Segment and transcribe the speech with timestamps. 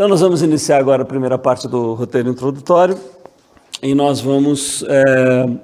[0.00, 2.96] Então, nós vamos iniciar agora a primeira parte do roteiro introdutório
[3.82, 5.58] e nós vamos é,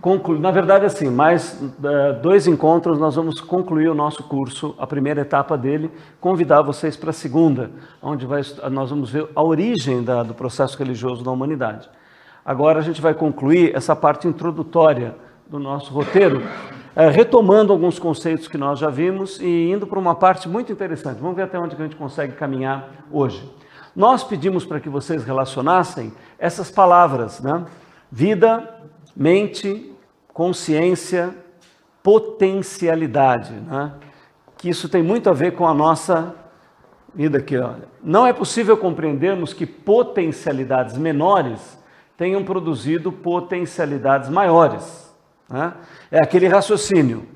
[0.00, 0.38] concluir.
[0.38, 5.22] Na verdade, assim, mais é, dois encontros, nós vamos concluir o nosso curso, a primeira
[5.22, 5.90] etapa dele,
[6.20, 8.40] convidar vocês para a segunda, onde vai,
[8.70, 11.88] nós vamos ver a origem da, do processo religioso da humanidade.
[12.44, 15.16] Agora a gente vai concluir essa parte introdutória
[15.50, 16.40] do nosso roteiro,
[16.96, 21.20] retomando alguns conceitos que nós já vimos e indo para uma parte muito interessante.
[21.20, 23.52] Vamos ver até onde a gente consegue caminhar hoje.
[23.94, 27.66] Nós pedimos para que vocês relacionassem essas palavras, né?
[28.10, 28.80] Vida,
[29.14, 29.92] mente,
[30.32, 31.34] consciência,
[32.02, 33.92] potencialidade, né?
[34.56, 36.34] Que isso tem muito a ver com a nossa
[37.14, 37.58] vida aqui.
[37.58, 37.72] Ó.
[38.02, 41.78] Não é possível compreendermos que potencialidades menores
[42.16, 45.05] tenham produzido potencialidades maiores.
[45.48, 45.72] Né?
[46.10, 47.26] É aquele raciocínio.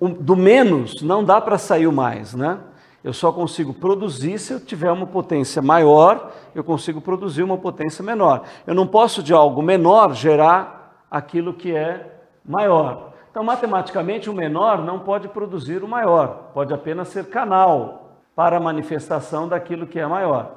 [0.00, 2.34] Do menos não dá para sair o mais.
[2.34, 2.58] Né?
[3.02, 8.04] Eu só consigo produzir se eu tiver uma potência maior, eu consigo produzir uma potência
[8.04, 8.44] menor.
[8.66, 13.12] Eu não posso de algo menor gerar aquilo que é maior.
[13.30, 18.60] Então, matematicamente, o menor não pode produzir o maior, pode apenas ser canal para a
[18.60, 20.56] manifestação daquilo que é maior.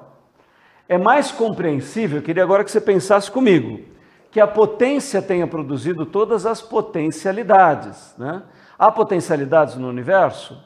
[0.89, 3.79] É mais compreensível, queria agora que você pensasse comigo,
[4.33, 8.15] que a potência tenha produzido todas as potencialidades.
[8.17, 8.41] Né?
[8.79, 10.59] Há potencialidades no universo?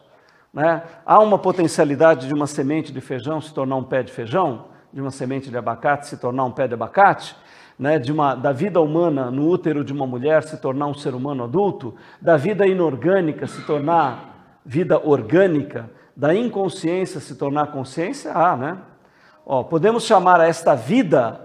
[0.54, 0.82] Né?
[1.06, 5.02] Há uma potencialidade de uma semente de feijão se tornar um pé de feijão, de
[5.02, 7.36] uma semente de abacate se tornar um pé de abacate,
[7.78, 8.00] né?
[8.00, 11.44] de uma, da vida humana no útero de uma mulher se tornar um ser humano
[11.44, 18.32] adulto, da vida inorgânica se tornar vida orgânica, da inconsciência se tornar consciência?
[18.32, 18.78] Há, né?
[19.46, 21.42] Ó, podemos chamar esta vida,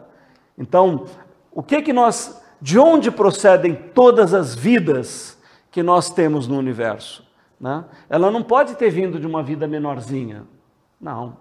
[0.57, 1.07] então,
[1.53, 7.27] o que que nós, de onde procedem todas as vidas que nós temos no universo?
[7.61, 7.85] Né?
[8.09, 10.45] Ela não pode ter vindo de uma vida menorzinha,
[11.01, 11.37] não.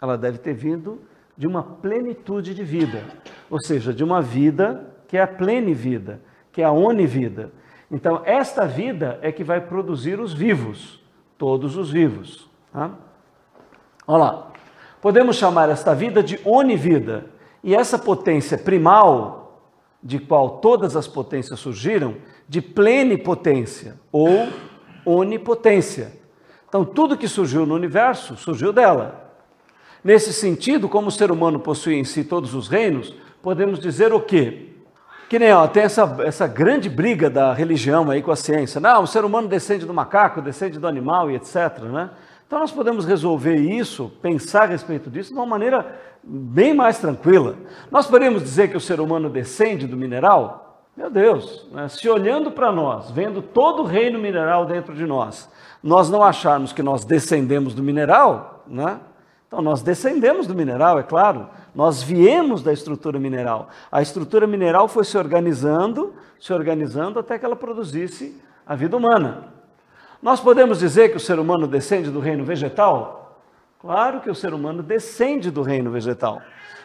[0.00, 1.00] Ela deve ter vindo
[1.36, 3.02] de uma plenitude de vida,
[3.48, 6.20] ou seja, de uma vida que é a plene vida,
[6.52, 7.52] que é a onivida.
[7.90, 11.02] Então, esta vida é que vai produzir os vivos,
[11.38, 12.48] todos os vivos.
[12.72, 12.90] Tá?
[14.06, 14.52] Olha lá.
[15.00, 17.26] Podemos chamar esta vida de onivida.
[17.62, 19.43] E essa potência primal,
[20.04, 22.16] de qual todas as potências surgiram,
[22.46, 24.48] de plenipotência ou
[25.04, 26.12] onipotência.
[26.68, 29.32] Então, tudo que surgiu no universo surgiu dela.
[30.02, 34.20] Nesse sentido, como o ser humano possui em si todos os reinos, podemos dizer o
[34.20, 34.74] quê?
[35.30, 38.78] Que nem ó, tem essa, essa grande briga da religião aí com a ciência.
[38.80, 41.78] Não, o ser humano descende do macaco, descende do animal e etc.
[41.84, 42.10] Né?
[42.46, 47.56] Então nós podemos resolver isso, pensar a respeito disso de uma maneira bem mais tranquila.
[47.90, 50.64] Nós poderíamos dizer que o ser humano descende do mineral?
[50.96, 51.88] Meu Deus, né?
[51.88, 55.50] se olhando para nós, vendo todo o reino mineral dentro de nós,
[55.82, 59.00] nós não acharmos que nós descendemos do mineral, né?
[59.46, 63.68] então nós descendemos do mineral, é claro, nós viemos da estrutura mineral.
[63.90, 69.48] A estrutura mineral foi se organizando, se organizando até que ela produzisse a vida humana.
[70.22, 73.23] Nós podemos dizer que o ser humano descende do reino vegetal?
[73.84, 76.40] Claro que o ser humano descende do reino vegetal.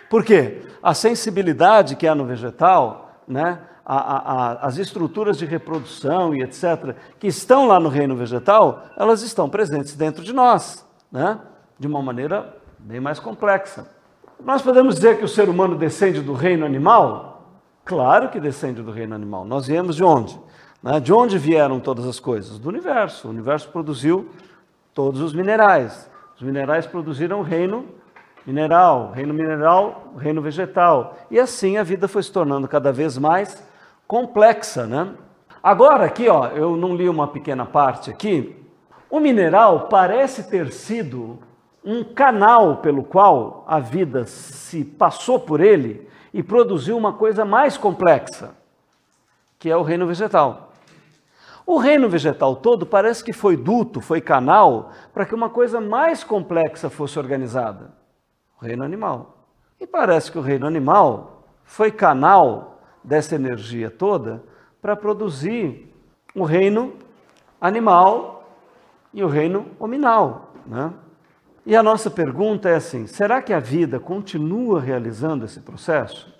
[0.09, 0.63] Por quê?
[0.83, 6.97] A sensibilidade que há no vegetal, né, a, a, as estruturas de reprodução e etc.,
[7.17, 11.39] que estão lá no reino vegetal, elas estão presentes dentro de nós, né,
[11.79, 13.87] de uma maneira bem mais complexa.
[14.43, 17.45] Nós podemos dizer que o ser humano descende do reino animal?
[17.85, 19.45] Claro que descende do reino animal.
[19.45, 20.37] Nós viemos de onde?
[20.83, 20.99] Né?
[20.99, 22.59] De onde vieram todas as coisas?
[22.59, 23.29] Do universo.
[23.29, 24.29] O universo produziu
[24.93, 26.09] todos os minerais.
[26.39, 27.85] Os minerais produziram o reino
[28.47, 31.17] mineral, reino mineral, reino vegetal.
[31.29, 33.61] E assim a vida foi se tornando cada vez mais
[34.07, 35.15] complexa, né?
[35.61, 38.55] Agora aqui, ó, eu não li uma pequena parte aqui.
[39.09, 41.39] O mineral parece ter sido
[41.83, 47.77] um canal pelo qual a vida se passou por ele e produziu uma coisa mais
[47.77, 48.55] complexa,
[49.59, 50.68] que é o reino vegetal.
[51.71, 56.23] O reino vegetal todo parece que foi duto, foi canal, para que uma coisa mais
[56.23, 57.93] complexa fosse organizada
[58.59, 59.45] o reino animal.
[59.79, 64.41] E parece que o reino animal foi canal dessa energia toda
[64.81, 65.93] para produzir
[66.33, 66.95] o reino
[67.61, 68.49] animal
[69.13, 70.51] e o reino hominal.
[70.65, 70.91] Né?
[71.67, 76.33] E a nossa pergunta é assim: será que a vida continua realizando esse processo?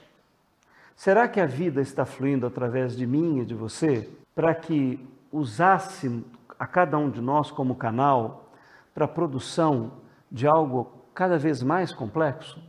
[0.96, 6.24] Será que a vida está fluindo através de mim e de você para que usasse
[6.58, 8.52] a cada um de nós como canal
[8.94, 9.94] para a produção
[10.31, 12.62] de algo cada vez mais complexo,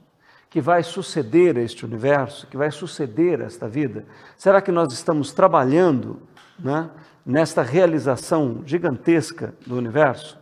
[0.49, 4.05] que vai suceder a este universo, que vai suceder a esta vida?
[4.37, 6.21] Será que nós estamos trabalhando
[6.59, 6.91] né,
[7.25, 10.39] nesta realização gigantesca do universo?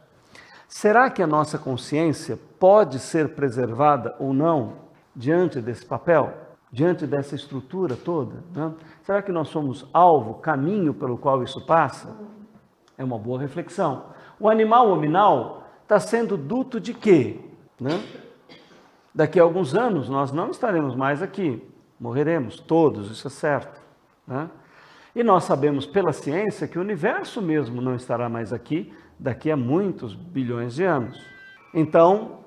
[0.67, 6.33] Será que a nossa consciência pode ser preservada ou não diante desse papel,
[6.73, 8.45] diante dessa estrutura toda?
[8.55, 8.73] Né?
[9.03, 12.17] Será que nós somos alvo, caminho pelo qual isso passa?
[12.97, 14.07] É uma boa reflexão.
[14.39, 17.41] O animal hominal está sendo duto de quê?
[17.81, 18.03] Né?
[19.15, 21.63] Daqui a alguns anos nós não estaremos mais aqui,
[21.99, 23.81] morreremos todos, isso é certo.
[24.27, 24.49] Né?
[25.15, 29.57] E nós sabemos pela ciência que o universo mesmo não estará mais aqui daqui a
[29.57, 31.21] muitos bilhões de anos.
[31.75, 32.45] Então,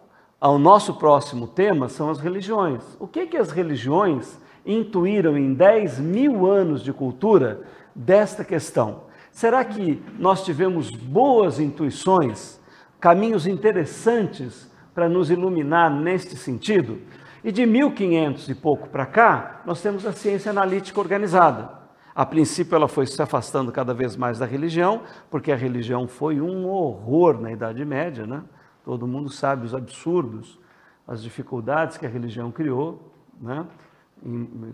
[0.50, 2.82] o nosso próximo tema são as religiões.
[3.00, 7.62] O que, que as religiões intuíram em 10 mil anos de cultura
[7.94, 9.04] desta questão?
[9.32, 12.60] Será que nós tivemos boas intuições,
[13.00, 17.00] caminhos interessantes para nos iluminar neste sentido?
[17.44, 21.82] E de 1500 e pouco para cá, nós temos a ciência analítica organizada.
[22.14, 26.42] A princípio, ela foi se afastando cada vez mais da religião, porque a religião foi
[26.42, 28.44] um horror na Idade Média, né?
[28.92, 30.60] Todo mundo sabe os absurdos,
[31.08, 33.10] as dificuldades que a religião criou,
[33.40, 33.66] né?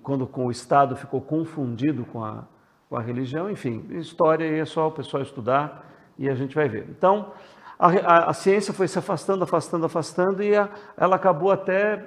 [0.01, 2.45] quando com o Estado ficou confundido com a,
[2.89, 5.85] com a religião, enfim, história é só o pessoal estudar
[6.17, 6.87] e a gente vai ver.
[6.89, 7.31] Então,
[7.77, 10.67] a, a, a ciência foi se afastando, afastando, afastando e a,
[10.97, 12.03] ela acabou até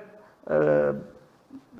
[0.48, 0.94] é,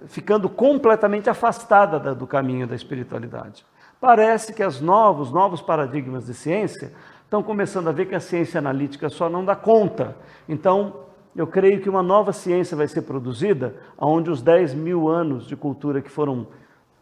[0.06, 3.66] ficando completamente afastada da, do caminho da espiritualidade.
[4.00, 6.92] Parece que os novos, novos paradigmas de ciência
[7.30, 10.16] estão começando a ver que a ciência analítica só não dá conta.
[10.48, 11.04] Então,
[11.36, 15.54] eu creio que uma nova ciência vai ser produzida, onde os 10 mil anos de
[15.54, 16.48] cultura que foram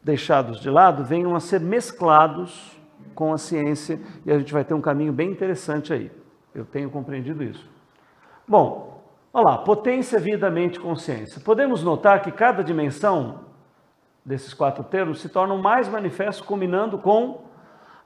[0.04, 2.78] deixados de lado venham a ser mesclados
[3.14, 6.12] com a ciência e a gente vai ter um caminho bem interessante aí.
[6.54, 7.66] Eu tenho compreendido isso.
[8.46, 8.98] Bom,
[9.30, 11.40] Olha lá, potência, vida, mente, consciência.
[11.40, 13.40] Podemos notar que cada dimensão
[14.24, 17.47] desses quatro termos se torna mais manifesto combinando com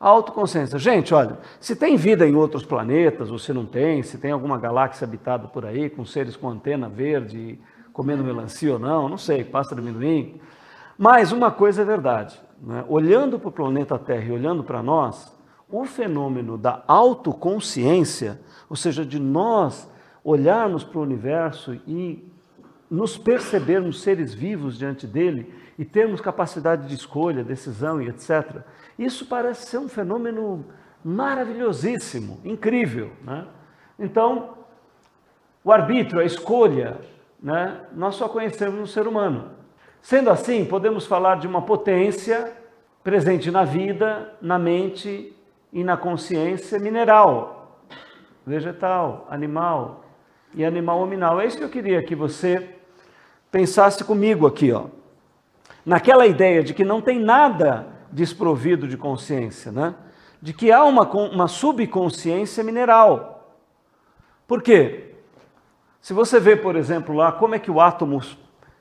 [0.02, 0.78] autoconsciência.
[0.80, 4.58] Gente, olha, se tem vida em outros planetas, ou se não tem, se tem alguma
[4.58, 7.58] galáxia habitada por aí, com seres com antena verde,
[7.92, 10.40] comendo melancia ou não, não sei, pasta de amendoim.
[10.98, 12.84] Mas uma coisa é verdade, né?
[12.88, 15.32] olhando para o planeta Terra e olhando para nós,
[15.70, 19.88] o fenômeno da autoconsciência, ou seja, de nós
[20.24, 22.28] olharmos para o universo e
[22.90, 28.62] nos percebermos seres vivos diante dele e termos capacidade de escolha, decisão e etc.
[28.98, 30.66] Isso parece ser um fenômeno
[31.04, 33.12] maravilhosíssimo, incrível.
[33.22, 33.46] Né?
[33.98, 34.58] Então,
[35.64, 37.00] o arbítrio, a escolha,
[37.42, 39.50] né, nós só conhecemos no ser humano.
[40.00, 42.52] Sendo assim, podemos falar de uma potência
[43.02, 45.34] presente na vida, na mente
[45.72, 47.80] e na consciência mineral,
[48.44, 50.02] vegetal, animal,
[50.54, 51.40] e animal hominal.
[51.40, 52.76] É isso que eu queria que você
[53.50, 54.86] pensasse comigo aqui, ó.
[55.84, 59.94] Naquela ideia de que não tem nada desprovido de consciência, né?
[60.40, 63.56] De que há uma, uma subconsciência mineral.
[64.46, 65.14] Por quê?
[66.00, 68.20] Se você vê, por exemplo, lá como é que o átomo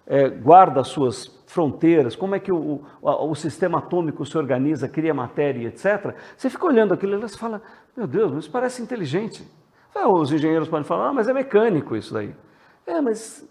[0.08, 4.88] é, guarda as suas fronteiras, como é que o, o, o, sistema atômico se organiza,
[4.88, 6.16] cria matéria, etc.
[6.36, 7.62] Você fica olhando aquilo e você fala,
[7.96, 9.46] meu Deus, isso parece inteligente.
[9.94, 12.34] Os engenheiros podem falar, ah, mas é mecânico isso daí.
[12.88, 13.48] É, mas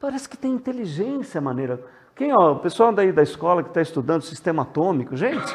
[0.00, 1.82] parece que tem inteligência a maneira.
[2.16, 5.52] Quem, ó, o pessoal daí da escola que está estudando sistema atômico, gente,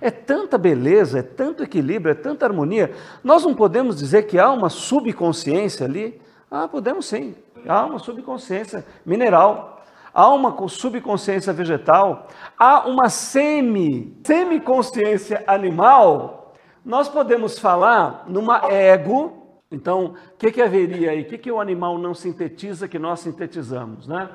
[0.00, 2.94] é tanta beleza, é tanto equilíbrio, é tanta harmonia.
[3.22, 6.18] Nós não podemos dizer que há uma subconsciência ali.
[6.50, 7.34] Ah, podemos sim.
[7.68, 9.84] Há uma subconsciência mineral,
[10.14, 12.26] há uma subconsciência vegetal,
[12.58, 16.54] há uma semi, semiconsciência animal.
[16.82, 21.22] Nós podemos falar numa ego então, o que, que haveria aí?
[21.22, 24.06] O que, que o animal não sintetiza que nós sintetizamos?
[24.06, 24.28] Né?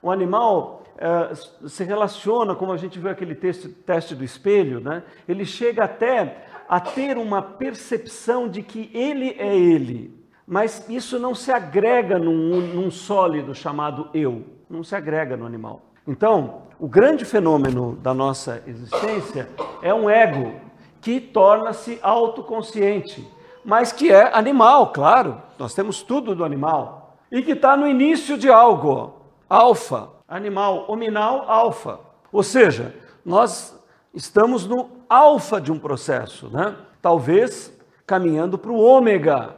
[0.00, 1.34] O animal é,
[1.68, 5.02] se relaciona, como a gente viu aquele texto, teste do espelho, né?
[5.28, 10.14] ele chega até a ter uma percepção de que ele é ele,
[10.46, 15.82] mas isso não se agrega num, num sólido chamado eu, não se agrega no animal.
[16.06, 19.48] Então, o grande fenômeno da nossa existência
[19.82, 20.52] é um ego
[21.00, 23.26] que torna-se autoconsciente
[23.64, 28.36] mas que é animal, claro, nós temos tudo do animal, e que está no início
[28.36, 29.14] de algo,
[29.48, 32.00] alfa, animal, hominal, alfa.
[32.32, 33.78] Ou seja, nós
[34.12, 36.76] estamos no alfa de um processo, né?
[37.00, 37.72] talvez
[38.06, 39.54] caminhando para o ômega,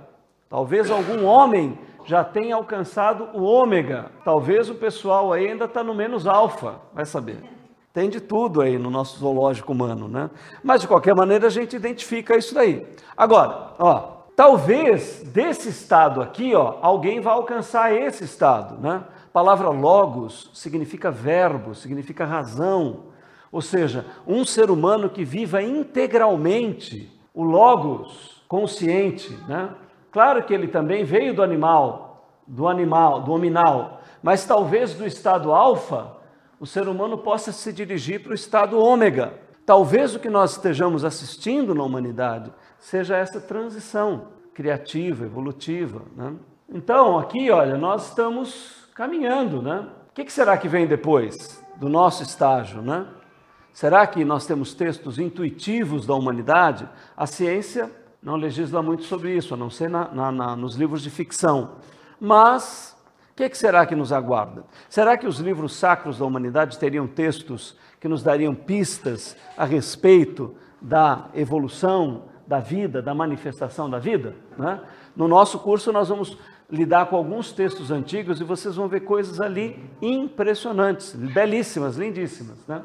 [0.48, 6.26] talvez algum homem já tenha alcançado o ômega, talvez o pessoal ainda está no menos
[6.26, 7.38] alfa, vai saber.
[7.92, 10.30] Tem de tudo aí no nosso zoológico humano, né?
[10.62, 12.86] Mas de qualquer maneira a gente identifica isso daí.
[13.16, 19.02] Agora, ó, talvez desse estado aqui, ó, alguém vá alcançar esse estado, né?
[19.36, 23.08] Palavra logos significa verbo, significa razão.
[23.52, 29.74] Ou seja, um ser humano que viva integralmente o logos consciente, né?
[30.10, 35.52] Claro que ele também veio do animal, do animal, do hominal, mas talvez do estado
[35.52, 36.16] alfa
[36.58, 39.34] o ser humano possa se dirigir para o estado ômega.
[39.66, 46.00] Talvez o que nós estejamos assistindo na humanidade seja essa transição criativa, evolutiva.
[46.16, 46.32] Né?
[46.70, 49.86] Então, aqui, olha, nós estamos caminhando, né?
[50.08, 53.06] O que, será que vem depois do nosso estágio, né?
[53.70, 56.88] Será que nós temos textos intuitivos da humanidade?
[57.14, 57.90] A ciência
[58.22, 61.72] não legisla muito sobre isso, a não ser na, na, na, nos livros de ficção.
[62.18, 62.96] Mas
[63.32, 64.64] o que, que será que nos aguarda?
[64.88, 70.56] Será que os livros sacros da humanidade teriam textos que nos dariam pistas a respeito
[70.80, 74.34] da evolução da vida, da manifestação da vida?
[74.56, 74.80] Né?
[75.14, 76.38] No nosso curso, nós vamos
[76.70, 82.66] lidar com alguns textos antigos e vocês vão ver coisas ali impressionantes, belíssimas, lindíssimas.
[82.66, 82.82] Né?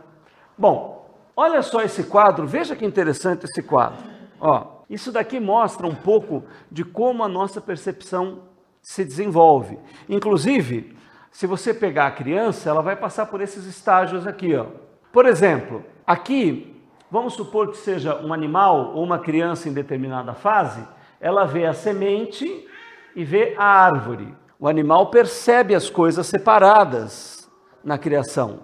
[0.58, 4.04] Bom, olha só esse quadro, veja que interessante esse quadro.
[4.40, 8.40] Ó, isso daqui mostra um pouco de como a nossa percepção
[8.82, 9.78] se desenvolve.
[10.10, 10.96] Inclusive,
[11.32, 14.56] se você pegar a criança, ela vai passar por esses estágios aqui.
[14.56, 14.66] Ó.
[15.12, 16.76] Por exemplo, aqui,
[17.10, 20.86] vamos supor que seja um animal ou uma criança em determinada fase,
[21.20, 22.68] ela vê a semente
[23.16, 24.36] e vê a árvore.
[24.60, 27.50] O animal percebe as coisas separadas
[27.84, 28.60] na criação.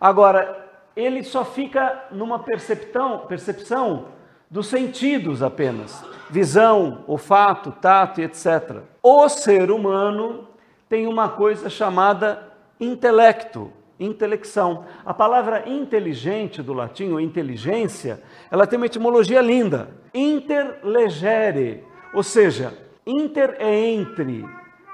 [0.00, 0.64] Agora,
[0.94, 4.06] ele só fica numa percepção, percepção
[4.50, 8.82] dos sentidos apenas: visão, olfato, tato, etc.
[9.02, 10.48] O ser humano
[10.88, 14.84] tem uma coisa chamada intelecto, intelecção.
[15.04, 19.88] A palavra inteligente do latim, ou inteligência, ela tem uma etimologia linda.
[20.14, 22.72] Interlegere, ou seja,
[23.06, 24.44] inter é entre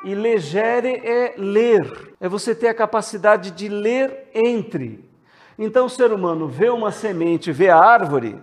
[0.04, 2.14] e legere é ler.
[2.20, 5.08] É você ter a capacidade de ler entre.
[5.58, 8.36] Então o ser humano vê uma semente, vê a árvore,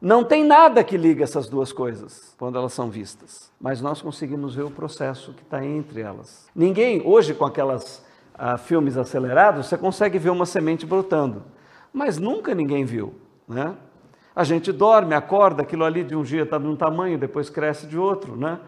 [0.00, 4.54] não tem nada que liga essas duas coisas quando elas são vistas, mas nós conseguimos
[4.54, 6.48] ver o processo que está entre elas.
[6.54, 11.42] Ninguém, hoje com aquelas ah, filmes acelerados, você consegue ver uma semente brotando,
[11.92, 13.14] mas nunca ninguém viu,
[13.48, 13.74] né?
[14.34, 17.86] A gente dorme, acorda, aquilo ali de um dia está de um tamanho, depois cresce
[17.86, 18.60] de outro, né?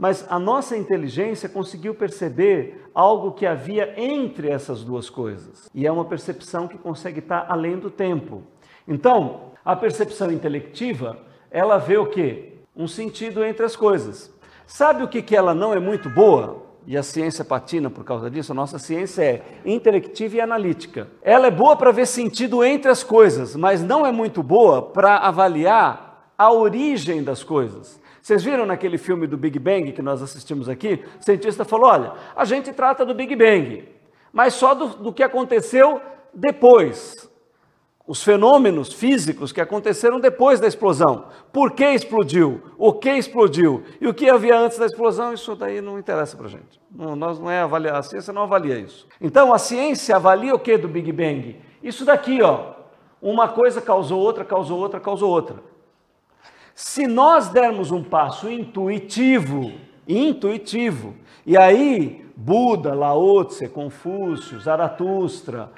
[0.00, 5.68] Mas a nossa inteligência conseguiu perceber algo que havia entre essas duas coisas.
[5.74, 8.42] E é uma percepção que consegue estar além do tempo.
[8.88, 11.18] Então, a percepção intelectiva,
[11.50, 12.54] ela vê o quê?
[12.74, 14.34] Um sentido entre as coisas.
[14.66, 16.62] Sabe o que, que ela não é muito boa?
[16.86, 18.52] E a ciência patina por causa disso.
[18.52, 21.08] A nossa ciência é intelectiva e analítica.
[21.20, 25.18] Ela é boa para ver sentido entre as coisas, mas não é muito boa para
[25.18, 27.99] avaliar a origem das coisas.
[28.22, 31.04] Vocês viram naquele filme do Big Bang que nós assistimos aqui?
[31.18, 33.88] O cientista falou: olha, a gente trata do Big Bang,
[34.32, 36.00] mas só do, do que aconteceu
[36.34, 37.28] depois.
[38.06, 41.26] Os fenômenos físicos que aconteceram depois da explosão.
[41.52, 42.60] Por que explodiu?
[42.76, 43.84] O que explodiu?
[44.00, 45.32] E o que havia antes da explosão?
[45.32, 46.80] Isso daí não interessa para a gente.
[46.90, 49.06] Não, nós não é avaliar, a ciência não avalia isso.
[49.20, 51.60] Então a ciência avalia o que do Big Bang?
[51.80, 52.72] Isso daqui, ó.
[53.22, 55.62] Uma coisa causou outra, causou outra, causou outra.
[56.82, 59.70] Se nós dermos um passo intuitivo,
[60.08, 65.70] intuitivo, e aí Buda, Lao Tse, Confúcio, Zaratustra,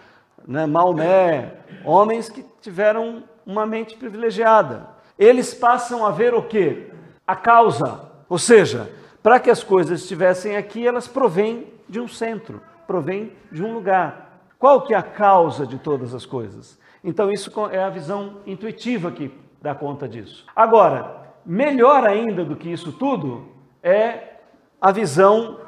[0.47, 1.55] né, Maomé,
[1.85, 6.87] homens que tiveram uma mente privilegiada, eles passam a ver o que?
[7.27, 8.09] A causa.
[8.29, 8.89] Ou seja,
[9.21, 14.41] para que as coisas estivessem aqui, elas provêm de um centro, provêm de um lugar.
[14.57, 16.79] Qual que é a causa de todas as coisas?
[17.03, 20.45] Então isso é a visão intuitiva que dá conta disso.
[20.55, 23.49] Agora, melhor ainda do que isso tudo
[23.83, 24.35] é
[24.81, 25.61] a visão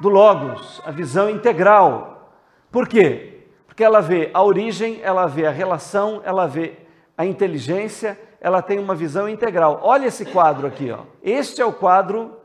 [0.00, 2.32] do Logos, a visão integral.
[2.70, 3.44] Por quê?
[3.66, 6.78] Porque ela vê a origem, ela vê a relação, ela vê
[7.16, 9.80] a inteligência, ela tem uma visão integral.
[9.82, 11.00] Olha esse quadro aqui, ó.
[11.22, 12.38] Este é o quadro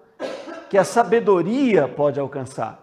[0.69, 2.79] que a sabedoria pode alcançar.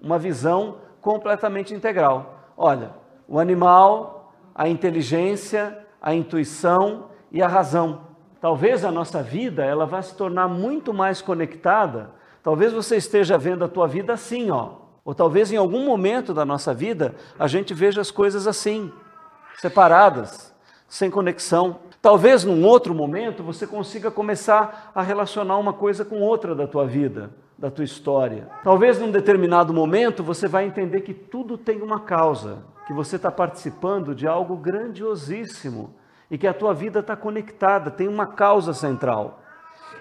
[0.00, 2.50] Uma visão completamente integral.
[2.56, 2.92] Olha,
[3.28, 8.06] o animal, a inteligência, a intuição e a razão.
[8.40, 12.10] Talvez a nossa vida ela vá se tornar muito mais conectada.
[12.42, 14.86] Talvez você esteja vendo a tua vida assim, ó.
[15.04, 18.92] Ou talvez em algum momento da nossa vida a gente veja as coisas assim,
[19.56, 20.54] separadas,
[20.88, 21.80] sem conexão.
[22.02, 26.86] Talvez num outro momento você consiga começar a relacionar uma coisa com outra da tua
[26.86, 28.48] vida, da tua história.
[28.62, 33.30] Talvez num determinado momento você vai entender que tudo tem uma causa, que você está
[33.30, 35.94] participando de algo grandiosíssimo
[36.30, 39.42] e que a tua vida está conectada, tem uma causa central.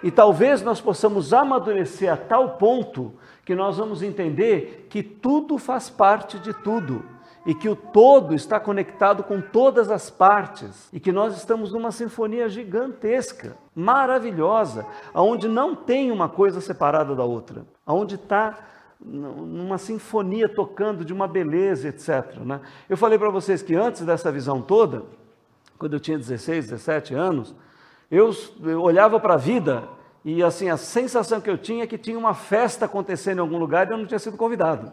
[0.03, 3.13] E talvez nós possamos amadurecer a tal ponto
[3.43, 7.03] que nós vamos entender que tudo faz parte de tudo
[7.45, 11.91] e que o todo está conectado com todas as partes e que nós estamos numa
[11.91, 18.57] sinfonia gigantesca, maravilhosa, aonde não tem uma coisa separada da outra, aonde está
[18.99, 22.39] numa sinfonia tocando de uma beleza, etc.
[22.43, 22.59] Né?
[22.89, 25.03] Eu falei para vocês que antes dessa visão toda,
[25.77, 27.55] quando eu tinha 16, 17 anos,
[28.09, 29.87] eu, eu olhava para a vida
[30.23, 33.57] e assim a sensação que eu tinha é que tinha uma festa acontecendo em algum
[33.57, 34.91] lugar e eu não tinha sido convidado.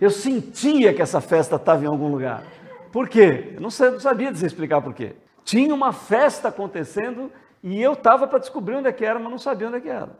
[0.00, 2.42] Eu sentia que essa festa estava em algum lugar.
[2.92, 3.52] Por quê?
[3.54, 5.14] Eu não, sabia dizer explicar por quê.
[5.44, 7.30] Tinha uma festa acontecendo
[7.62, 9.88] e eu estava para descobrir onde é que era, mas não sabia onde é que
[9.88, 10.10] era.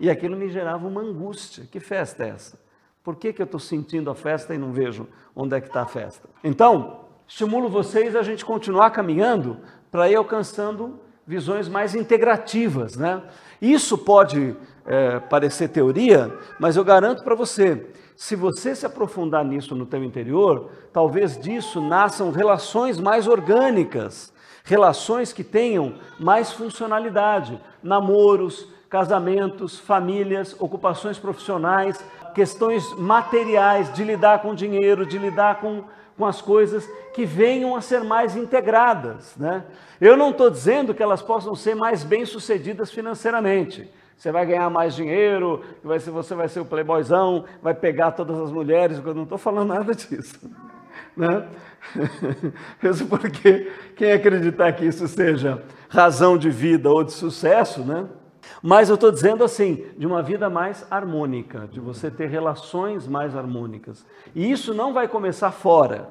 [0.00, 1.64] E aquilo me gerava uma angústia.
[1.70, 2.58] Que festa é essa?
[3.02, 5.82] Por que, que eu estou sentindo a festa e não vejo onde é que está
[5.82, 6.28] a festa?
[6.42, 9.58] Então, estimulo vocês a gente continuar caminhando
[9.90, 12.96] para ir alcançando visões mais integrativas.
[12.96, 13.22] Né?
[13.60, 19.74] Isso pode é, parecer teoria, mas eu garanto para você, se você se aprofundar nisso
[19.74, 24.32] no teu interior, talvez disso nasçam relações mais orgânicas,
[24.64, 32.02] relações que tenham mais funcionalidade, namoros, casamentos, famílias, ocupações profissionais,
[32.34, 35.84] questões materiais de lidar com dinheiro, de lidar com,
[36.16, 39.34] com as coisas que venham a ser mais integradas.
[39.36, 39.64] Né?
[40.00, 44.94] Eu não estou dizendo que elas possam ser mais bem-sucedidas financeiramente você vai ganhar mais
[44.94, 49.24] dinheiro, vai ser, você vai ser o playboyzão, vai pegar todas as mulheres, eu não
[49.24, 50.38] estou falando nada disso.
[51.14, 51.48] Né?
[52.82, 58.06] Mesmo porque quem acreditar que isso seja razão de vida ou de sucesso, né?
[58.62, 63.36] Mas eu estou dizendo assim, de uma vida mais harmônica, de você ter relações mais
[63.36, 64.06] harmônicas.
[64.34, 66.08] E isso não vai começar fora.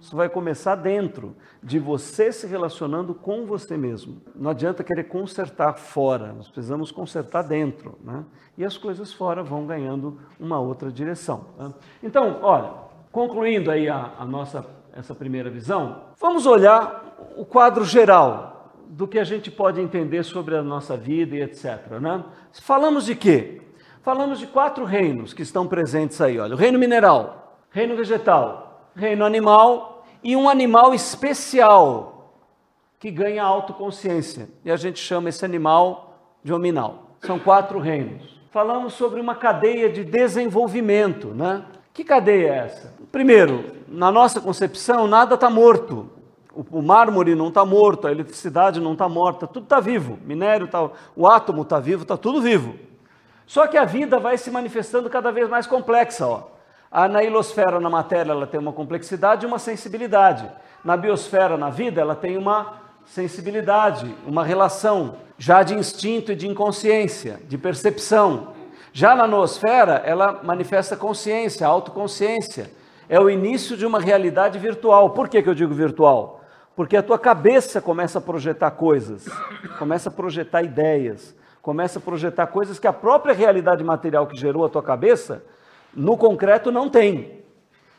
[0.00, 4.22] Isso vai começar dentro, de você se relacionando com você mesmo.
[4.34, 7.98] Não adianta querer consertar fora, nós precisamos consertar dentro.
[8.04, 8.24] Né?
[8.56, 11.46] E as coisas fora vão ganhando uma outra direção.
[11.58, 11.74] Né?
[12.00, 12.70] Então, olha,
[13.10, 17.04] concluindo aí a, a nossa essa primeira visão, vamos olhar
[17.36, 18.57] o quadro geral
[18.88, 21.98] do que a gente pode entender sobre a nossa vida e etc.
[22.00, 22.24] Né?
[22.52, 23.60] Falamos de quê?
[24.02, 26.38] Falamos de quatro reinos que estão presentes aí.
[26.38, 32.34] Olha, o reino mineral, reino vegetal, reino animal e um animal especial
[32.98, 34.48] que ganha autoconsciência.
[34.64, 37.16] E a gente chama esse animal de hominal.
[37.20, 38.38] São quatro reinos.
[38.50, 41.64] Falamos sobre uma cadeia de desenvolvimento, né?
[41.92, 42.94] Que cadeia é essa?
[43.12, 46.10] Primeiro, na nossa concepção, nada está morto.
[46.72, 50.18] O, mármore não está morto, a eletricidade não está morta, tudo está vivo.
[50.24, 52.74] Minério tá, o átomo está vivo, está tudo vivo.
[53.46, 56.26] Só que a vida vai se manifestando cada vez mais complexa.
[56.26, 56.42] Ó.
[56.90, 60.50] A, na ilosfera, na matéria, ela tem uma complexidade e uma sensibilidade.
[60.84, 66.48] Na biosfera, na vida, ela tem uma sensibilidade, uma relação já de instinto e de
[66.48, 68.48] inconsciência, de percepção.
[68.92, 72.68] Já na noosfera, ela manifesta consciência, autoconsciência.
[73.08, 75.10] É o início de uma realidade virtual.
[75.10, 76.37] Por que, que eu digo virtual?
[76.78, 79.26] Porque a tua cabeça começa a projetar coisas,
[79.80, 84.64] começa a projetar ideias, começa a projetar coisas que a própria realidade material que gerou
[84.64, 85.42] a tua cabeça
[85.92, 87.42] no concreto não tem.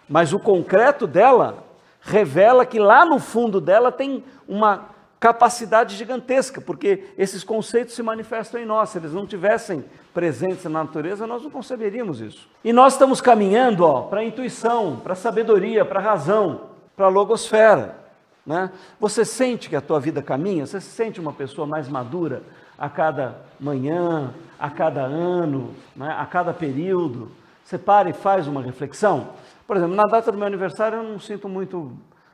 [0.08, 1.62] Mas o concreto dela
[2.00, 4.86] revela que lá no fundo dela tem uma
[5.20, 8.92] capacidade gigantesca, porque esses conceitos se manifestam em nós.
[8.92, 12.48] Se eles não tivessem presentes na natureza, nós não conceberíamos isso.
[12.63, 16.62] E nós estamos caminhando para a intuição, para a sabedoria, para a razão,
[16.96, 18.08] para a logosfera.
[18.50, 18.72] Né?
[19.00, 20.66] Você sente que a tua vida caminha?
[20.66, 22.42] Você se sente uma pessoa mais madura
[22.80, 26.16] a cada manhã, a cada ano, né?
[26.18, 27.30] a cada período?
[27.64, 29.30] Você para e faz uma reflexão.
[29.68, 31.92] Por exemplo, na data do meu aniversário eu não sinto muito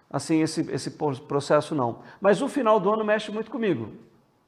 [0.09, 1.97] assim esse, esse processo não.
[2.21, 3.89] Mas o final do ano mexe muito comigo.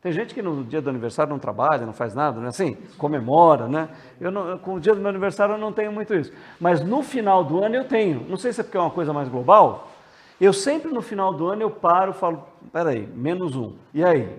[0.02, 2.48] Tem gente que no dia do aniversário não trabalha, não faz nada, né?
[2.48, 3.90] Assim, comemora, né?
[4.22, 6.32] Eu não, com o dia do meu aniversário eu não tenho muito isso.
[6.62, 8.26] Mas no final do ano eu tenho.
[8.30, 9.97] Não sei se é porque é uma coisa mais global.
[10.40, 13.74] Eu sempre no final do ano eu paro e falo, peraí, menos um.
[13.94, 14.30] E aí?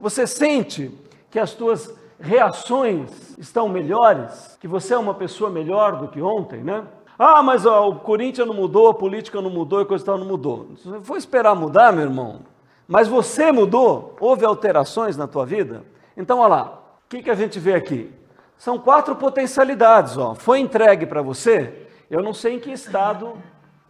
[0.00, 0.90] Você sente
[1.30, 6.62] que as tuas reações estão melhores, que você é uma pessoa melhor do que ontem,
[6.62, 6.84] né?
[7.18, 10.26] Ah, mas ó, o Corinthians não mudou, a política não mudou e coisa tal não
[10.26, 10.68] mudou.
[11.02, 12.40] Foi esperar mudar, meu irmão?
[12.86, 14.16] Mas você mudou?
[14.20, 15.82] Houve alterações na tua vida?
[16.16, 18.12] Então, olha lá, o que, que a gente vê aqui?
[18.58, 20.34] São quatro potencialidades, ó.
[20.34, 23.34] Foi entregue para você, eu não sei em que estado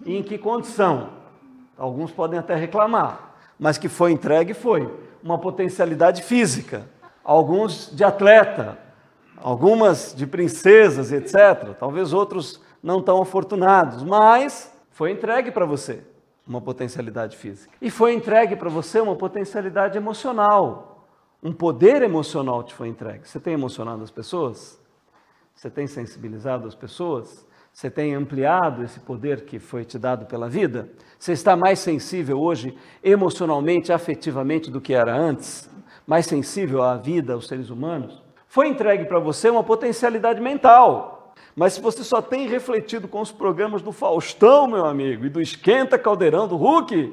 [0.04, 1.15] e em que condição.
[1.76, 4.90] Alguns podem até reclamar, mas que foi entregue, foi.
[5.22, 6.86] Uma potencialidade física
[7.26, 8.78] alguns de atleta,
[9.36, 11.74] algumas de princesas, etc.
[11.76, 16.04] Talvez outros não tão afortunados, mas foi entregue para você
[16.46, 17.74] uma potencialidade física.
[17.82, 21.08] E foi entregue para você uma potencialidade emocional.
[21.42, 23.28] Um poder emocional te foi entregue.
[23.28, 24.80] Você tem emocionado as pessoas?
[25.52, 27.44] Você tem sensibilizado as pessoas?
[27.76, 30.88] Você tem ampliado esse poder que foi te dado pela vida?
[31.18, 35.68] Você está mais sensível hoje, emocionalmente, afetivamente, do que era antes?
[36.06, 38.22] Mais sensível à vida, aos seres humanos?
[38.48, 41.34] Foi entregue para você uma potencialidade mental.
[41.54, 45.38] Mas se você só tem refletido com os programas do Faustão, meu amigo, e do
[45.38, 47.12] Esquenta Caldeirão do Hulk,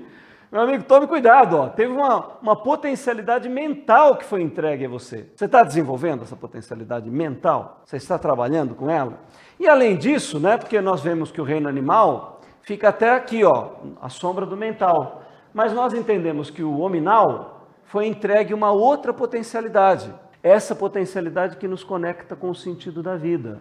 [0.53, 1.67] meu amigo, tome cuidado, ó.
[1.67, 5.27] teve uma, uma potencialidade mental que foi entregue a você.
[5.35, 7.81] Você está desenvolvendo essa potencialidade mental?
[7.83, 9.17] Você está trabalhando com ela?
[9.59, 13.71] E além disso, né, porque nós vemos que o reino animal fica até aqui, ó,
[13.99, 15.23] a sombra do mental.
[15.51, 20.13] Mas nós entendemos que o hominal foi entregue uma outra potencialidade.
[20.43, 23.59] Essa potencialidade que nos conecta com o sentido da vida,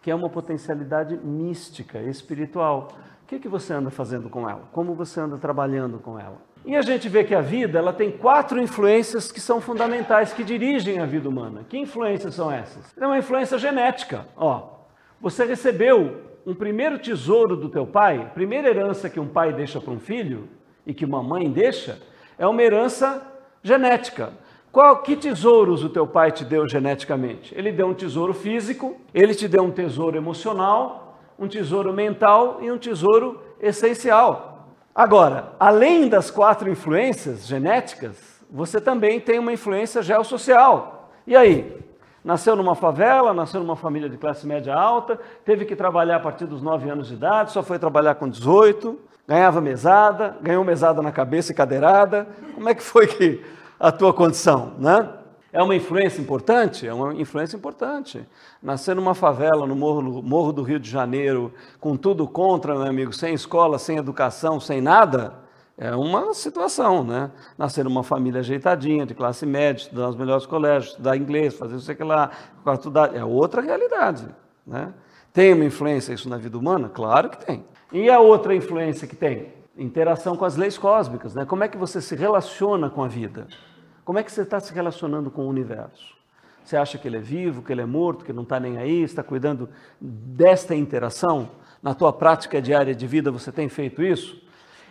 [0.00, 2.90] que é uma potencialidade mística, espiritual.
[3.28, 4.62] Que, que você anda fazendo com ela?
[4.72, 6.38] Como você anda trabalhando com ela?
[6.64, 10.42] E a gente vê que a vida ela tem quatro influências que são fundamentais, que
[10.42, 11.62] dirigem a vida humana.
[11.68, 12.90] Que influências são essas?
[12.96, 14.26] É uma influência genética.
[14.34, 14.70] Ó,
[15.20, 19.78] você recebeu um primeiro tesouro do teu pai, a primeira herança que um pai deixa
[19.78, 20.48] para um filho
[20.86, 22.00] e que uma mãe deixa,
[22.38, 23.22] é uma herança
[23.62, 24.32] genética.
[24.72, 27.54] Qual que tesouros o teu pai te deu geneticamente?
[27.54, 31.07] Ele deu um tesouro físico, ele te deu um tesouro emocional,
[31.38, 34.74] um tesouro mental e um tesouro essencial.
[34.94, 41.10] Agora, além das quatro influências genéticas, você também tem uma influência geossocial.
[41.26, 41.78] E aí?
[42.24, 46.46] Nasceu numa favela, nasceu numa família de classe média alta, teve que trabalhar a partir
[46.46, 51.12] dos 9 anos de idade, só foi trabalhar com 18, ganhava mesada, ganhou mesada na
[51.12, 52.26] cabeça e cadeirada.
[52.54, 53.40] Como é que foi que
[53.78, 55.08] a tua condição, né?
[55.52, 56.86] É uma influência importante?
[56.86, 58.26] É uma influência importante.
[58.62, 63.12] Nascer numa favela, no morro, morro do Rio de Janeiro, com tudo contra, meu amigo,
[63.12, 65.48] sem escola, sem educação, sem nada,
[65.80, 67.30] é uma situação, né?
[67.56, 71.90] Nascer numa família ajeitadinha, de classe média, estudar nos melhores colégios, estudar inglês, fazer isso
[71.90, 72.30] aqui lá,
[72.74, 74.26] estudar, é outra realidade,
[74.66, 74.92] né?
[75.32, 76.88] Tem uma influência isso na vida humana?
[76.88, 77.64] Claro que tem.
[77.92, 79.52] E a outra influência que tem?
[79.76, 81.46] Interação com as leis cósmicas, né?
[81.46, 83.46] Como é que você se relaciona com a vida?
[84.08, 86.14] Como é que você está se relacionando com o universo?
[86.64, 89.02] Você acha que ele é vivo, que ele é morto, que não está nem aí,
[89.02, 89.68] está cuidando
[90.00, 91.50] desta interação?
[91.82, 94.42] Na tua prática diária de vida você tem feito isso?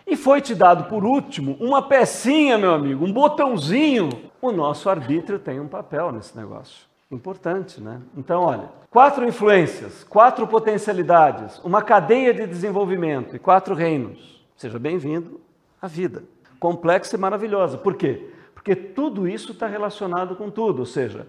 [0.06, 4.08] E foi te dado por último uma pecinha, meu amigo, um botãozinho.
[4.40, 6.86] O nosso arbítrio tem um papel nesse negócio.
[7.10, 8.00] Importante, né?
[8.16, 14.46] Então, olha, quatro influências, quatro potencialidades, uma cadeia de desenvolvimento e quatro reinos.
[14.56, 15.40] Seja bem-vindo
[15.82, 16.22] à vida.
[16.60, 17.76] Complexa e maravilhosa.
[17.76, 18.37] Por quê?
[18.68, 21.26] Porque tudo isso está relacionado com tudo, ou seja,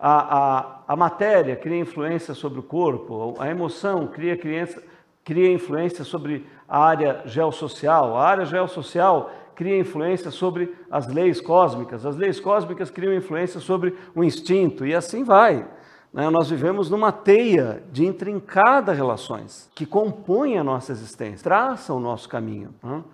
[0.00, 4.82] a, a, a matéria cria influência sobre o corpo, a emoção cria, criança,
[5.22, 12.06] cria influência sobre a área geossocial, a área geossocial cria influência sobre as leis cósmicas,
[12.06, 15.68] as leis cósmicas criam influência sobre o instinto, e assim vai.
[16.10, 16.30] Né?
[16.30, 22.30] Nós vivemos numa teia de intrincadas relações que compõem a nossa existência, traçam o nosso
[22.30, 22.74] caminho.
[22.82, 23.04] Né?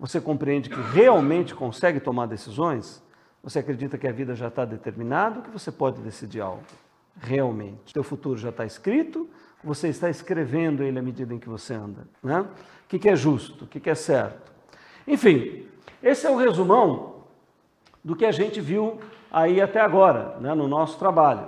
[0.00, 3.08] Você compreende que realmente consegue tomar decisões?
[3.42, 6.62] Você acredita que a vida já está determinada, que você pode decidir algo?
[7.18, 7.90] Realmente.
[7.90, 9.28] O teu futuro já está escrito,
[9.64, 12.06] você está escrevendo ele à medida em que você anda.
[12.22, 12.40] Né?
[12.40, 14.52] O que, é justo, o que, que é certo.
[15.06, 15.66] Enfim,
[16.02, 17.24] esse é o resumão
[18.04, 18.98] do que a gente viu
[19.30, 21.46] aí até agora, né, no nosso trabalho.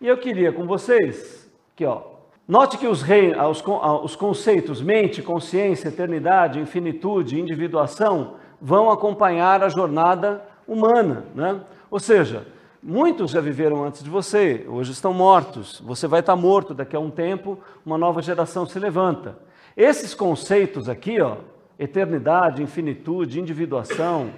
[0.00, 2.02] E eu queria com vocês que, ó,
[2.48, 3.62] note que os, rei, os,
[4.02, 11.60] os conceitos mente, consciência, eternidade, infinitude, individuação vão acompanhar a jornada humana, né?
[11.90, 12.46] Ou seja,
[12.84, 15.80] Muitos já viveram antes de você, hoje estão mortos.
[15.84, 19.38] Você vai estar morto daqui a um tempo, uma nova geração se levanta.
[19.76, 21.36] Esses conceitos aqui, ó,
[21.78, 24.32] eternidade, infinitude, individuação,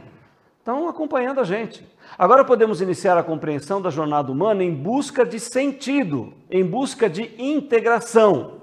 [0.58, 1.88] estão acompanhando a gente.
[2.18, 7.34] Agora podemos iniciar a compreensão da jornada humana em busca de sentido, em busca de
[7.38, 8.60] integração.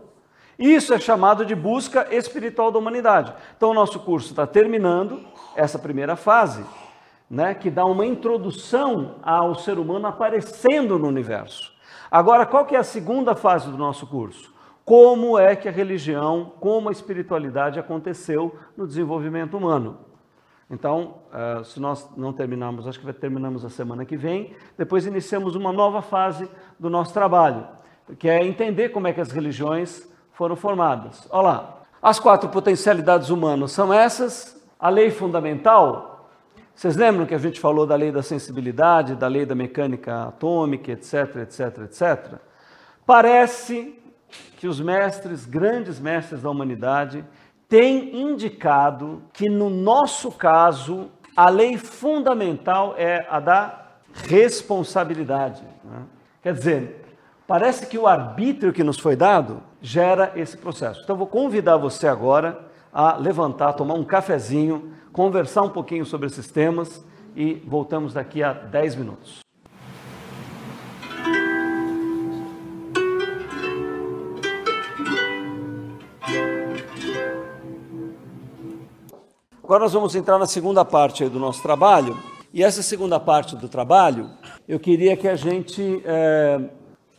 [0.60, 3.34] Isso é chamado de busca espiritual da humanidade.
[3.58, 5.22] Então, o nosso curso está terminando
[5.56, 6.64] essa primeira fase
[7.32, 11.74] né, que dá uma introdução ao ser humano aparecendo no universo.
[12.12, 14.54] Agora, qual que é a segunda fase do nosso curso?
[14.84, 20.00] Como é que a religião, como a espiritualidade aconteceu no desenvolvimento humano?
[20.70, 25.56] Então, uh, se nós não terminarmos, acho que terminamos a semana que vem, depois iniciamos
[25.56, 27.66] uma nova fase do nosso trabalho,
[28.20, 31.30] que é entender como é que as religiões foram formadas.
[31.32, 36.11] Olha lá, as quatro potencialidades humanas são essas, a lei fundamental,
[36.82, 40.92] vocês lembram que a gente falou da lei da sensibilidade, da lei da mecânica atômica,
[40.92, 42.40] etc, etc, etc?
[43.06, 44.02] Parece
[44.58, 47.24] que os mestres, grandes mestres da humanidade,
[47.70, 53.86] têm indicado que no nosso caso a lei fundamental é a da
[54.28, 55.62] responsabilidade.
[55.84, 56.02] Né?
[56.42, 57.02] Quer dizer,
[57.52, 61.02] Parece que o arbítrio que nos foi dado gera esse processo.
[61.04, 66.50] Então, vou convidar você agora a levantar, tomar um cafezinho, conversar um pouquinho sobre esses
[66.52, 67.04] temas
[67.36, 69.40] e voltamos daqui a 10 minutos.
[79.64, 82.18] Agora nós vamos entrar na segunda parte do nosso trabalho.
[82.54, 84.30] E essa segunda parte do trabalho,
[84.68, 86.60] eu queria que a gente é,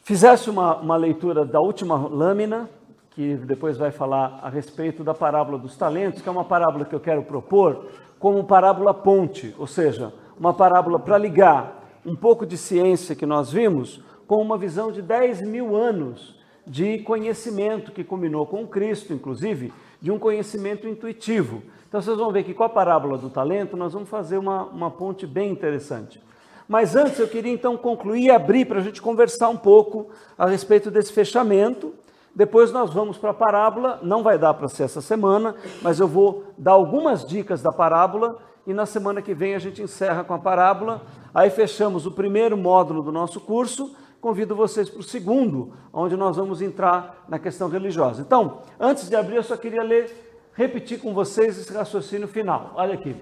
[0.04, 2.68] fizesse uma, uma leitura da última lâmina,
[3.14, 6.94] que depois vai falar a respeito da parábola dos talentos, que é uma parábola que
[6.94, 7.86] eu quero propor
[8.18, 13.52] como parábola ponte, ou seja, uma parábola para ligar um pouco de ciência que nós
[13.52, 19.72] vimos com uma visão de 10 mil anos de conhecimento que culminou com Cristo, inclusive,
[20.00, 21.62] de um conhecimento intuitivo.
[21.88, 24.90] Então vocês vão ver que com a parábola do talento nós vamos fazer uma, uma
[24.90, 26.20] ponte bem interessante.
[26.66, 30.46] Mas antes eu queria então concluir e abrir para a gente conversar um pouco a
[30.46, 31.92] respeito desse fechamento
[32.34, 36.08] depois nós vamos para a parábola, não vai dar para ser essa semana, mas eu
[36.08, 40.32] vou dar algumas dicas da parábola e na semana que vem a gente encerra com
[40.32, 41.02] a parábola.
[41.34, 43.94] Aí fechamos o primeiro módulo do nosso curso.
[44.20, 48.22] Convido vocês para o segundo, onde nós vamos entrar na questão religiosa.
[48.22, 52.70] Então, antes de abrir, eu só queria ler, repetir com vocês esse raciocínio final.
[52.76, 53.16] Olha aqui.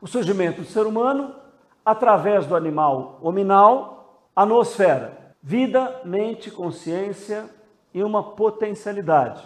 [0.00, 1.34] O surgimento do ser humano
[1.86, 7.48] através do animal hominal, a noosfera, vida, mente, consciência,
[7.96, 9.42] e uma potencialidade.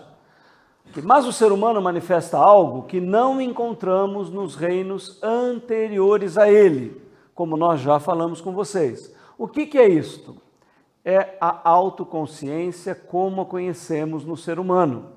[1.04, 7.00] Mas o ser humano manifesta algo que não encontramos nos reinos anteriores a ele,
[7.32, 9.14] como nós já falamos com vocês.
[9.38, 10.36] O que, que é isto?
[11.04, 15.12] É a autoconsciência como a conhecemos no ser humano.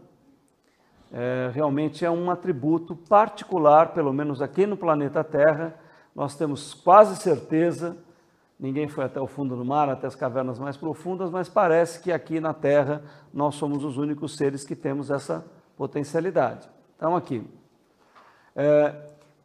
[1.12, 5.74] É, realmente é um atributo particular, pelo menos aqui no planeta Terra,
[6.16, 7.98] nós temos quase certeza
[8.60, 12.12] Ninguém foi até o fundo do mar, até as cavernas mais profundas, mas parece que
[12.12, 16.70] aqui na Terra nós somos os únicos seres que temos essa potencialidade.
[16.96, 17.44] Então, aqui.
[18.56, 18.96] É,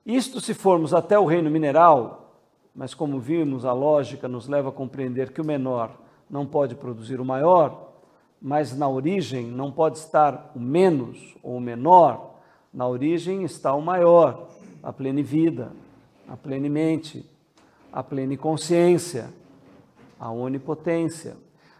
[0.04, 2.34] isto se formos até o reino mineral,
[2.74, 5.90] mas como vimos, a lógica nos leva a compreender que o menor
[6.30, 7.88] não pode produzir o maior,
[8.40, 12.34] mas na origem não pode estar o menos ou o menor,
[12.72, 14.48] na origem está o maior,
[14.82, 15.72] a plenivida,
[16.28, 17.28] a plenimente
[17.92, 19.30] a pleneconsciência,
[20.18, 21.36] a onipotência.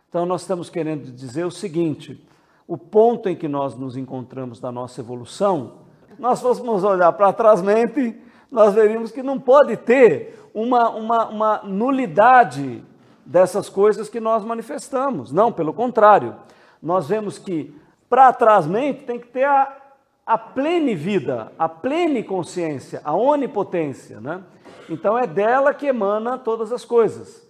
[0.09, 2.27] Então, nós estamos querendo dizer o seguinte:
[2.67, 5.81] o ponto em que nós nos encontramos da nossa evolução,
[6.19, 8.17] nós fôssemos olhar para trás mente,
[8.51, 12.83] nós veríamos que não pode ter uma, uma, uma nulidade
[13.25, 15.31] dessas coisas que nós manifestamos.
[15.31, 16.35] Não, pelo contrário.
[16.83, 17.75] Nós vemos que
[18.09, 19.77] para trás mente tem que ter a,
[20.25, 24.43] a plene vida, a plene consciência, a onipotência, né?
[24.89, 27.47] Então é dela que emana todas as coisas.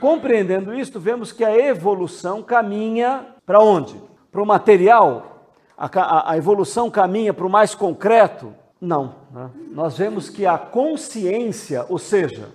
[0.00, 4.00] Compreendendo isto, vemos que a evolução caminha para onde?
[4.30, 5.48] Para o material?
[5.76, 8.54] A, a, a evolução caminha para o mais concreto?
[8.80, 9.14] Não.
[9.30, 9.50] Né?
[9.70, 12.48] Nós vemos que a consciência, ou seja,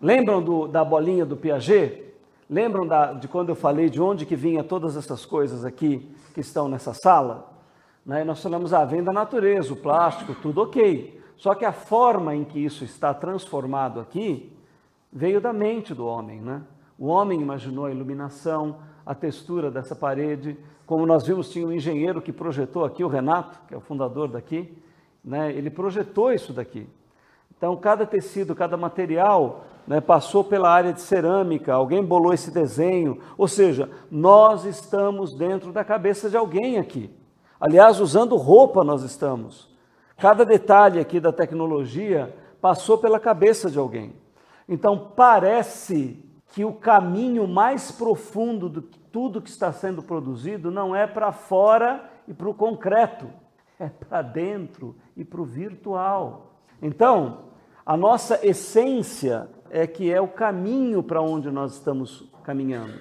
[0.00, 2.02] lembram do, da bolinha do Piaget?
[2.48, 6.40] Lembram da, de quando eu falei de onde que vinha todas essas coisas aqui que
[6.40, 7.52] estão nessa sala?
[8.04, 8.22] Né?
[8.22, 11.20] Nós falamos, ah, vem da natureza, o plástico, tudo ok.
[11.44, 14.50] Só que a forma em que isso está transformado aqui
[15.12, 16.62] veio da mente do homem, né?
[16.98, 20.56] O homem imaginou a iluminação, a textura dessa parede.
[20.86, 24.26] Como nós vimos, tinha um engenheiro que projetou aqui, o Renato, que é o fundador
[24.28, 24.74] daqui,
[25.22, 25.52] né?
[25.52, 26.88] ele projetou isso daqui.
[27.54, 33.20] Então, cada tecido, cada material né, passou pela área de cerâmica, alguém bolou esse desenho.
[33.36, 37.10] Ou seja, nós estamos dentro da cabeça de alguém aqui.
[37.60, 39.73] Aliás, usando roupa nós estamos.
[40.24, 44.16] Cada detalhe aqui da tecnologia passou pela cabeça de alguém.
[44.66, 48.80] Então, parece que o caminho mais profundo de
[49.12, 53.28] tudo que está sendo produzido não é para fora e para o concreto,
[53.78, 56.54] é para dentro e para o virtual.
[56.80, 57.40] Então,
[57.84, 62.98] a nossa essência é que é o caminho para onde nós estamos caminhando.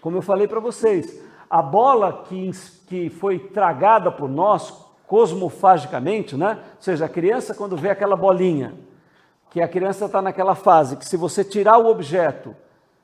[0.00, 2.50] Como eu falei para vocês, a bola que,
[2.86, 6.58] que foi tragada por nós cosmofagicamente, né?
[6.76, 8.74] Ou seja, a criança quando vê aquela bolinha,
[9.50, 12.54] que a criança está naquela fase que se você tirar o objeto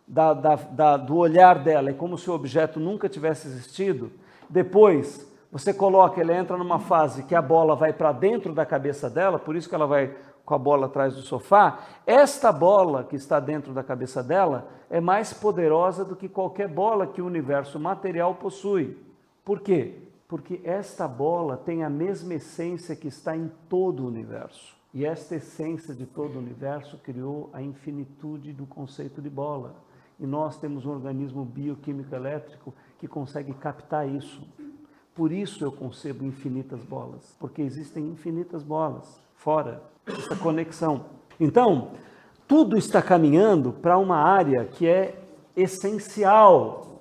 [0.06, 4.12] da, da, da, do olhar dela, é como se o objeto nunca tivesse existido,
[4.50, 9.08] depois você coloca, ele entra numa fase que a bola vai para dentro da cabeça
[9.08, 13.16] dela, por isso que ela vai com a bola atrás do sofá, esta bola que
[13.16, 17.78] está dentro da cabeça dela é mais poderosa do que qualquer bola que o universo
[17.78, 18.96] material possui.
[19.44, 20.11] Por quê?
[20.32, 24.74] Porque esta bola tem a mesma essência que está em todo o universo.
[24.94, 29.76] E esta essência de todo o universo criou a infinitude do conceito de bola.
[30.18, 34.40] E nós temos um organismo bioquímico elétrico que consegue captar isso.
[35.14, 41.04] Por isso eu concebo infinitas bolas, porque existem infinitas bolas fora dessa conexão.
[41.38, 41.90] Então,
[42.48, 45.14] tudo está caminhando para uma área que é
[45.54, 46.91] essencial.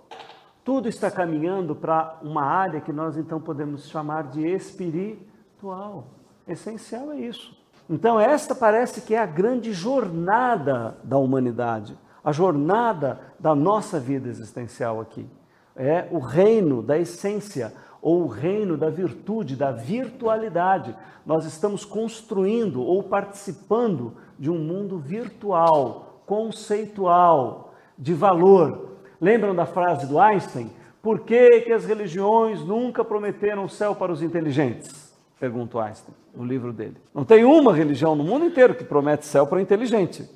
[0.64, 6.08] Tudo está caminhando para uma área que nós então podemos chamar de espiritual.
[6.48, 7.60] Essencial é isso.
[7.90, 14.30] Então, esta parece que é a grande jornada da humanidade, a jornada da nossa vida
[14.30, 15.28] existencial aqui.
[15.76, 20.96] É o reino da essência, ou o reino da virtude, da virtualidade.
[21.26, 28.91] Nós estamos construindo ou participando de um mundo virtual, conceitual, de valor.
[29.22, 30.72] Lembram da frase do Einstein?
[31.00, 35.16] Por que, que as religiões nunca prometeram o céu para os inteligentes?
[35.40, 36.98] Pergunta Einstein no livro dele.
[37.14, 40.28] Não tem uma religião no mundo inteiro que promete céu para o inteligente.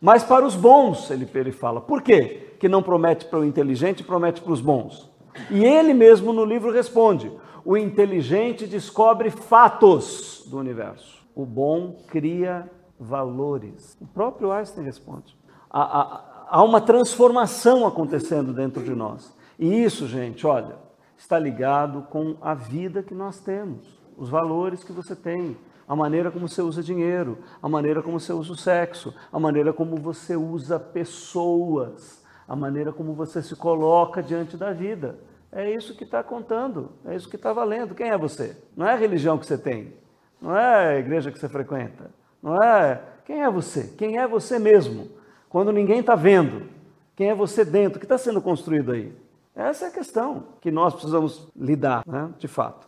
[0.00, 1.80] Mas para os bons, ele, ele fala.
[1.80, 2.54] Por quê?
[2.58, 5.10] Que não promete para o inteligente, promete para os bons.
[5.50, 7.32] E ele mesmo no livro responde:
[7.64, 13.96] o inteligente descobre fatos do universo, o bom cria valores.
[14.00, 15.36] O próprio Einstein responde.
[15.70, 19.32] Há, há, há uma transformação acontecendo dentro de nós.
[19.58, 20.76] E isso, gente, olha,
[21.16, 25.56] está ligado com a vida que nós temos, os valores que você tem,
[25.86, 29.72] a maneira como você usa dinheiro, a maneira como você usa o sexo, a maneira
[29.72, 35.18] como você usa pessoas, a maneira como você se coloca diante da vida.
[35.50, 37.94] É isso que está contando, é isso que está valendo.
[37.94, 38.56] Quem é você?
[38.76, 39.94] Não é a religião que você tem,
[40.40, 42.10] não é a igreja que você frequenta,
[42.42, 43.02] não é.
[43.24, 43.94] Quem é você?
[43.96, 45.17] Quem é você mesmo?
[45.48, 46.68] Quando ninguém está vendo,
[47.16, 47.96] quem é você dentro?
[47.96, 49.12] O que está sendo construído aí?
[49.56, 52.86] Essa é a questão que nós precisamos lidar, né, de fato.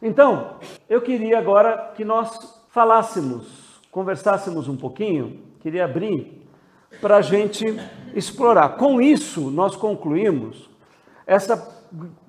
[0.00, 0.56] Então,
[0.88, 6.46] eu queria agora que nós falássemos, conversássemos um pouquinho, queria abrir
[7.00, 7.64] para a gente
[8.14, 8.70] explorar.
[8.70, 10.68] Com isso, nós concluímos
[11.26, 11.56] essa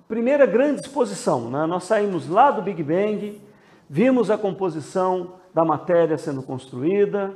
[0.07, 1.49] primeira grande exposição.
[1.49, 1.65] Né?
[1.65, 3.41] Nós saímos lá do Big Bang,
[3.89, 7.35] vimos a composição da matéria sendo construída,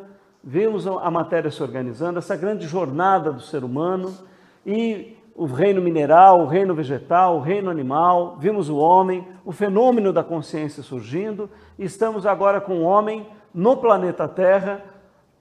[0.49, 4.17] vimos a matéria se organizando, essa grande jornada do ser humano
[4.65, 10.13] e o reino mineral, o reino vegetal, o reino animal, vimos o homem, o fenômeno
[10.13, 14.85] da consciência surgindo, e estamos agora com o homem no planeta Terra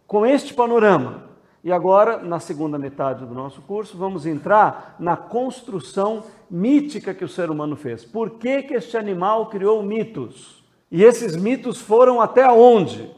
[0.08, 1.22] com este panorama.
[1.62, 7.28] E agora, na segunda metade do nosso curso, vamos entrar na construção mítica que o
[7.28, 8.04] ser humano fez.
[8.04, 10.64] Por que, que este animal criou mitos?
[10.90, 13.14] E esses mitos foram até onde?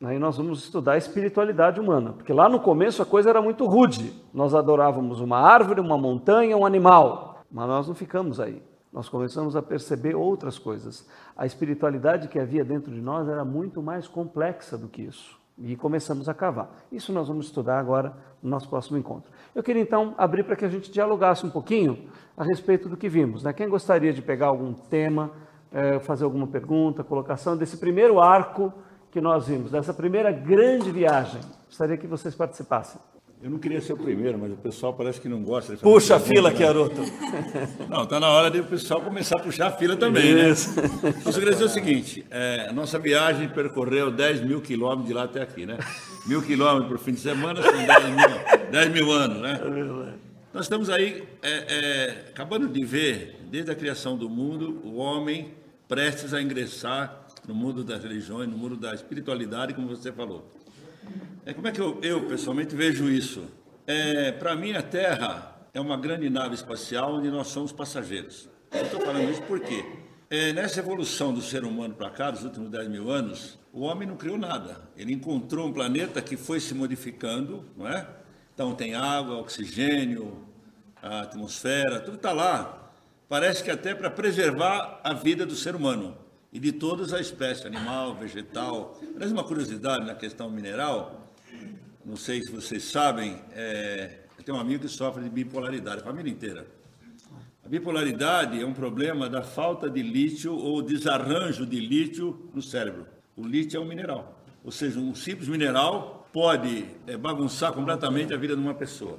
[0.00, 3.66] Aí nós vamos estudar a espiritualidade humana, porque lá no começo a coisa era muito
[3.66, 4.14] rude.
[4.32, 8.62] Nós adorávamos uma árvore, uma montanha, um animal, mas nós não ficamos aí.
[8.92, 11.06] Nós começamos a perceber outras coisas.
[11.36, 15.74] A espiritualidade que havia dentro de nós era muito mais complexa do que isso e
[15.74, 16.70] começamos a cavar.
[16.90, 19.30] Isso nós vamos estudar agora no nosso próximo encontro.
[19.54, 23.08] Eu queria então abrir para que a gente dialogasse um pouquinho a respeito do que
[23.08, 23.42] vimos.
[23.42, 23.52] Né?
[23.52, 25.32] Quem gostaria de pegar algum tema,
[25.72, 28.72] é, fazer alguma pergunta, colocação desse primeiro arco
[29.10, 31.40] que nós vimos, dessa primeira grande viagem?
[31.66, 33.00] Gostaria que vocês participassem.
[33.40, 35.76] Eu não queria ser o primeiro, mas o pessoal parece que não gosta.
[35.76, 37.00] De Puxa a fila, Chiaroto.
[37.88, 40.50] Não, está na hora de o pessoal começar a puxar a fila também, né?
[40.50, 40.74] Isso.
[40.74, 40.90] né?
[41.24, 45.22] Eu queria dizer o seguinte, é, a nossa viagem percorreu 10 mil quilômetros de lá
[45.22, 45.78] até aqui, né?
[46.26, 49.60] Mil quilômetros por fim de semana são 10 mil, 10 mil anos, né?
[49.62, 50.12] É
[50.52, 55.54] Nós estamos aí é, é, acabando de ver, desde a criação do mundo, o homem
[55.86, 60.52] prestes a ingressar no mundo das religiões, no mundo da espiritualidade, como você falou.
[61.46, 63.46] É, como é que eu, eu pessoalmente vejo isso?
[63.86, 68.50] É, Para mim, a Terra é uma grande nave espacial onde nós somos passageiros.
[68.70, 69.82] Eu estou falando isso porque
[70.28, 74.06] é, nessa evolução do ser humano para cá, dos últimos 10 mil anos, o homem
[74.06, 74.82] não criou nada.
[74.94, 78.06] Ele encontrou um planeta que foi se modificando, não é?
[78.52, 80.46] Então tem água, oxigênio,
[81.02, 82.92] a atmosfera, tudo está lá.
[83.26, 87.66] Parece que até para preservar a vida do ser humano e de todas as espécies,
[87.66, 88.98] animal, vegetal.
[89.18, 91.26] Mas uma curiosidade na questão mineral,
[92.04, 96.04] não sei se vocês sabem, é, eu tenho um amigo que sofre de bipolaridade, a
[96.04, 96.66] família inteira.
[97.64, 103.06] A bipolaridade é um problema da falta de lítio ou desarranjo de lítio no cérebro.
[103.36, 108.36] O lítio é um mineral, ou seja, um simples mineral pode é, bagunçar completamente a
[108.36, 109.18] vida de uma pessoa.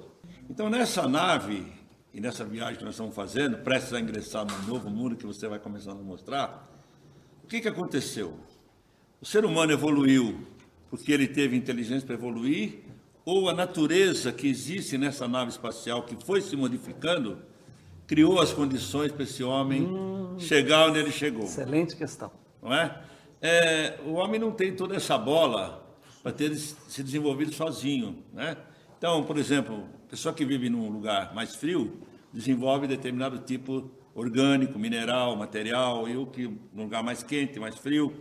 [0.49, 1.65] Então, nessa nave
[2.11, 5.47] e nessa viagem que nós estamos fazendo, prestes a ingressar num novo mundo que você
[5.47, 6.68] vai começando a mostrar,
[7.49, 8.35] que, que aconteceu?
[9.19, 10.47] O ser humano evoluiu
[10.89, 12.79] porque ele teve inteligência para evoluir,
[13.25, 17.39] ou a natureza que existe nessa nave espacial, que foi se modificando,
[18.07, 21.43] criou as condições para esse homem hum, chegar onde ele chegou.
[21.43, 22.31] Excelente questão.
[22.61, 23.01] Não é?
[23.39, 23.99] é?
[24.05, 25.87] O homem não tem toda essa bola
[26.23, 28.57] para ter se desenvolvido sozinho, né?
[28.97, 31.99] Então, por exemplo, pessoa que vive num lugar mais frio
[32.33, 38.14] desenvolve determinado tipo orgânico, mineral, material, e o que num lugar mais quente, mais frio.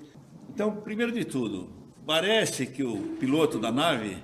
[0.51, 1.71] Então, primeiro de tudo,
[2.07, 4.19] parece que o piloto da nave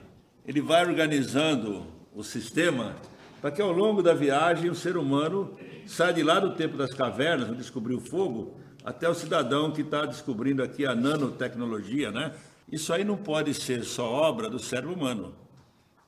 [0.47, 2.95] ele vai organizando o sistema
[3.41, 5.57] para que ao longo da viagem o ser humano
[5.87, 9.83] saia de lá do tempo das cavernas, onde descobriu o fogo, até o cidadão que
[9.83, 12.35] está descobrindo aqui a nanotecnologia, né?
[12.71, 15.35] Isso aí não pode ser só obra do cérebro humano.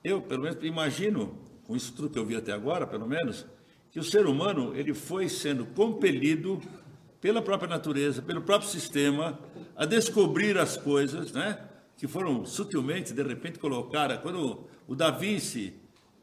[0.02, 3.44] Eu, pelo menos, imagino, com isso tudo que eu vi até agora, pelo menos,
[3.96, 6.60] que o ser humano ele foi sendo compelido
[7.18, 9.38] pela própria natureza, pelo próprio sistema,
[9.74, 11.58] a descobrir as coisas, né?
[11.96, 14.20] Que foram sutilmente, de repente, colocadas.
[14.20, 15.72] Quando o Da Vinci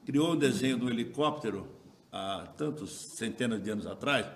[0.06, 1.68] criou o desenho do helicóptero
[2.12, 4.28] há tantos centenas de anos atrás,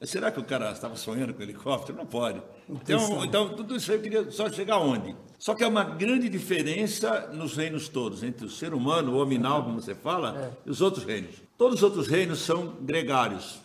[0.00, 1.98] será que o cara estava sonhando com helicóptero?
[1.98, 2.40] Não pode.
[2.66, 5.14] Então, então, tudo isso aí eu queria só chegar onde?
[5.38, 9.64] Só que há uma grande diferença nos reinos todos, entre o ser humano, o hominal,
[9.64, 10.50] como você fala, é.
[10.64, 11.49] e os outros reinos.
[11.60, 13.60] Todos os outros reinos são gregários,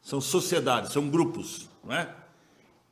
[0.00, 2.14] são sociedades, são grupos, não é?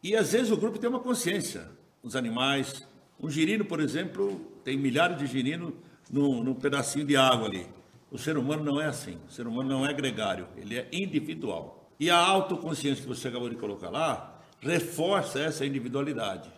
[0.03, 1.69] E às vezes o grupo tem uma consciência.
[2.03, 2.85] Os animais,
[3.21, 5.73] um girino, por exemplo, tem milhares de girinos
[6.11, 7.65] num, num pedacinho de água ali.
[8.11, 9.19] O ser humano não é assim.
[9.29, 11.89] O ser humano não é gregário, ele é individual.
[12.01, 16.51] E a autoconsciência que você acabou de colocar lá reforça essa individualidade.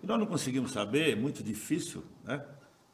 [0.00, 2.40] E nós não conseguimos saber, é muito difícil, né?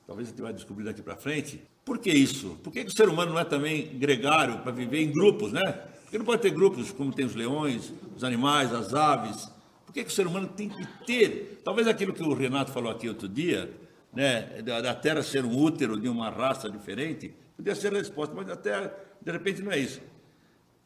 [0.06, 1.62] Talvez a gente vai descobrir daqui para frente.
[1.84, 2.58] Por que isso?
[2.62, 5.72] Por que, o ser humano não é também gregário para viver em grupos, né?
[6.02, 9.50] Porque não pode ter grupos como tem os leões, os animais, as aves.
[9.86, 11.60] Por que, que o ser humano tem que ter?
[11.64, 13.72] Talvez aquilo que o Renato falou aqui outro dia,
[14.12, 18.48] né, da, Terra ser um útero de uma raça diferente, podia ser a resposta, mas
[18.48, 20.00] a Terra, de repente, não é isso.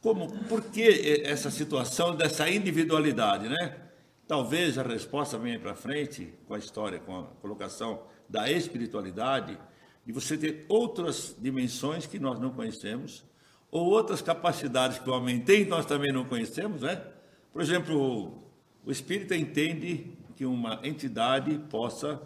[0.00, 3.76] Como, por que essa situação dessa individualidade, né?
[4.26, 9.58] Talvez a resposta venha para frente com a história, com a colocação da espiritualidade,
[10.04, 13.24] de você ter outras dimensões que nós não conhecemos,
[13.70, 17.02] ou outras capacidades que o homem tem que nós também não conhecemos, né?
[17.52, 18.42] Por exemplo,
[18.84, 22.20] o espírita entende que uma entidade possa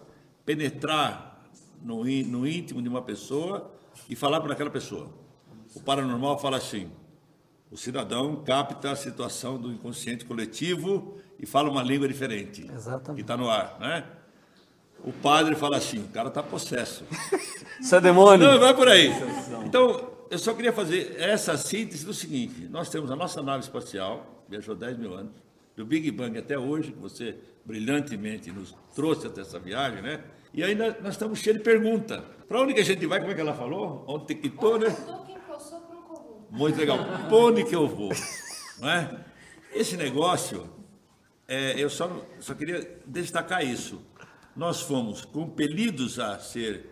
[0.44, 1.42] penetrar
[1.82, 3.70] no, no íntimo de uma pessoa
[4.08, 5.10] e falar para aquela pessoa.
[5.74, 6.90] O paranormal fala assim:
[7.70, 12.68] o cidadão capta a situação do inconsciente coletivo e fala uma língua diferente.
[12.70, 13.16] Exatamente.
[13.16, 14.04] Que está no ar, né?
[15.04, 17.04] O padre fala assim, o cara está possesso.
[17.80, 18.46] Isso é demônio.
[18.46, 19.10] Não, vai por aí.
[19.64, 24.44] Então, eu só queria fazer essa síntese do seguinte: nós temos a nossa nave espacial,
[24.48, 25.32] viajou 10 mil anos,
[25.76, 30.24] do Big Bang até hoje, que você brilhantemente nos trouxe até essa viagem, né?
[30.52, 32.24] E ainda nós estamos cheios de pergunta.
[32.48, 33.20] Para onde que a gente vai?
[33.20, 34.04] Como é que ela falou?
[34.08, 34.94] Onde que estou, né?
[36.50, 36.98] Muito legal.
[37.30, 38.10] Onde que eu vou?
[38.80, 39.24] Não é?
[39.74, 40.68] Esse negócio
[41.46, 44.00] é, eu só, só queria destacar isso.
[44.58, 46.90] Nós fomos compelidos a ser,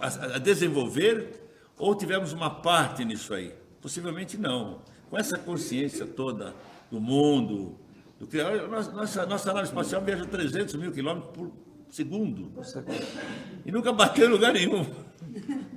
[0.00, 1.38] a, a desenvolver,
[1.76, 3.54] ou tivemos uma parte nisso aí?
[3.78, 4.80] Possivelmente não.
[5.10, 6.54] Com essa consciência toda
[6.90, 7.78] do mundo,
[8.18, 11.52] do que nossa, nossa nave espacial viaja 300 mil quilômetros por
[11.90, 12.50] segundo.
[13.66, 14.86] E nunca bateu em lugar nenhum.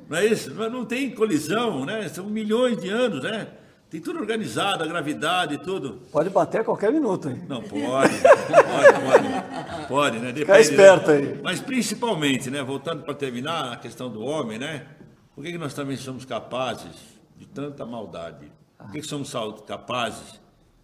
[0.09, 0.53] Não é isso?
[0.53, 2.07] Não tem colisão, né?
[2.07, 3.49] São milhões de anos, né?
[3.89, 6.01] Tem tudo organizado, a gravidade e tudo.
[6.13, 7.43] Pode bater a qualquer minuto, hein?
[7.49, 7.81] Não, pode.
[7.81, 9.80] pode, pode.
[9.91, 10.31] Pode, né?
[10.31, 11.41] Depende, Fica esperto aí.
[11.43, 12.63] Mas principalmente, né?
[12.63, 14.87] Voltando para terminar a questão do homem, né?
[15.35, 16.95] Por que, que nós também somos capazes
[17.35, 18.49] de tanta maldade?
[18.77, 19.33] Por que, que somos
[19.67, 20.39] capazes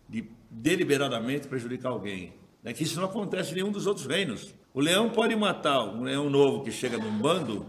[0.10, 2.34] de deliberadamente prejudicar alguém?
[2.66, 4.53] É que isso não acontece em nenhum dos outros reinos.
[4.74, 7.66] O leão pode matar um leão novo que chega num bando,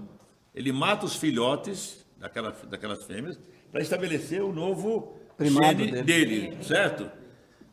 [0.52, 3.38] ele mata os filhotes daquela, daquelas fêmeas
[3.70, 6.02] para estabelecer o novo Primado dele.
[6.02, 7.08] dele, certo?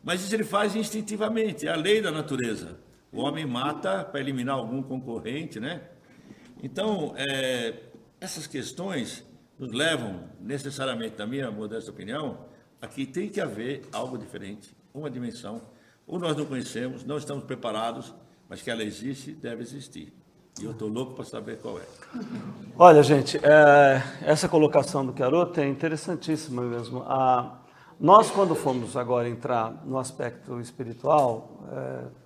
[0.04, 2.85] Mas isso ele faz instintivamente, é a lei da natureza.
[3.12, 5.82] O homem mata para eliminar algum concorrente, né?
[6.62, 7.74] Então, é,
[8.20, 9.24] essas questões
[9.58, 12.38] nos levam necessariamente, na minha modesta opinião,
[12.80, 15.62] a que tem que haver algo diferente, uma dimensão.
[16.06, 18.14] Ou nós não conhecemos, não estamos preparados,
[18.48, 20.12] mas que ela existe, deve existir.
[20.60, 21.84] E eu estou louco para saber qual é.
[22.78, 27.02] Olha, gente, é, essa colocação do Caroto é interessantíssima mesmo.
[27.02, 27.60] A,
[28.00, 32.25] nós, quando fomos agora entrar no aspecto espiritual, é,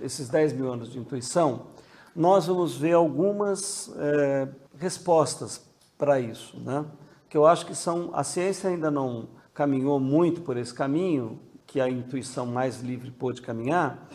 [0.00, 1.66] esses 10 mil anos de intuição,
[2.14, 4.48] nós vamos ver algumas é,
[4.78, 5.64] respostas
[5.98, 6.84] para isso, né?
[7.28, 8.10] que eu acho que são.
[8.12, 13.42] A ciência ainda não caminhou muito por esse caminho, que a intuição mais livre pôde
[13.42, 14.08] caminhar,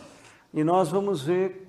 [0.54, 1.68] e nós vamos ver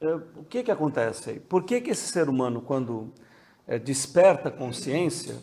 [0.00, 1.40] é, o que, que acontece aí?
[1.40, 3.12] Por que, que esse ser humano, quando
[3.66, 5.36] é, desperta consciência,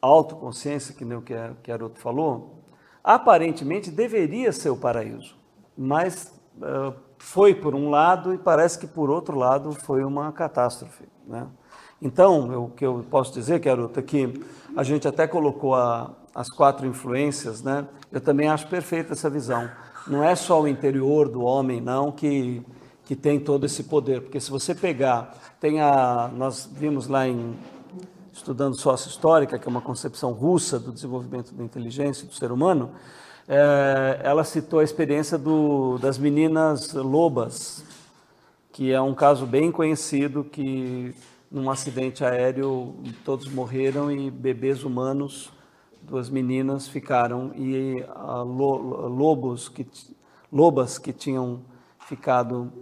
[0.00, 2.64] autoconsciência, que nem o que a Aruto falou,
[3.04, 5.36] aparentemente deveria ser o paraíso,
[5.78, 6.33] mas
[7.18, 11.04] foi por um lado e parece que por outro lado foi uma catástrofe.
[11.26, 11.46] Né?
[12.00, 14.44] Então, o que eu posso dizer, Garoto, é que
[14.76, 17.86] a gente até colocou a, as quatro influências, né?
[18.12, 19.70] Eu também acho perfeita essa visão.
[20.06, 22.62] Não é só o interior do homem, não, que,
[23.04, 24.22] que tem todo esse poder.
[24.22, 26.30] Porque se você pegar, tem a.
[26.34, 27.56] Nós vimos lá em.
[28.32, 32.90] Estudando sócio histórica, que é uma concepção russa do desenvolvimento da inteligência do ser humano,
[33.48, 37.84] é, ela citou a experiência do, das meninas lobas,
[38.72, 41.14] que é um caso bem conhecido que
[41.50, 45.52] num acidente aéreo todos morreram e bebês humanos,
[46.02, 48.04] duas meninas ficaram e
[48.44, 49.86] lo, lobos que
[50.52, 51.62] lobas que tinham
[52.00, 52.72] ficado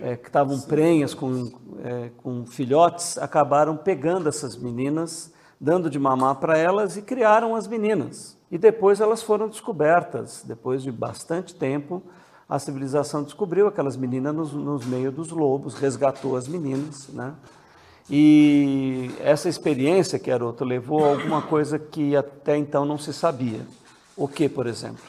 [0.00, 1.52] é, que estavam prenhas com,
[1.82, 7.66] é, com filhotes acabaram pegando essas meninas, dando de mamar para elas e criaram as
[7.66, 8.35] meninas.
[8.50, 12.02] E depois elas foram descobertas, depois de bastante tempo,
[12.48, 17.34] a civilização descobriu aquelas meninas nos, nos meios dos lobos, resgatou as meninas, né?
[18.08, 23.60] E essa experiência, que Garoto, levou a alguma coisa que até então não se sabia.
[24.16, 25.02] O que, por exemplo?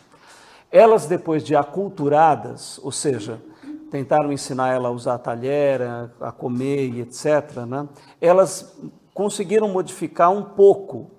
[0.71, 3.39] Elas, depois de aculturadas, ou seja,
[3.91, 7.88] tentaram ensinar ela a usar a talhera, a comer e etc., né?
[8.19, 8.75] elas
[9.13, 11.11] conseguiram modificar um pouco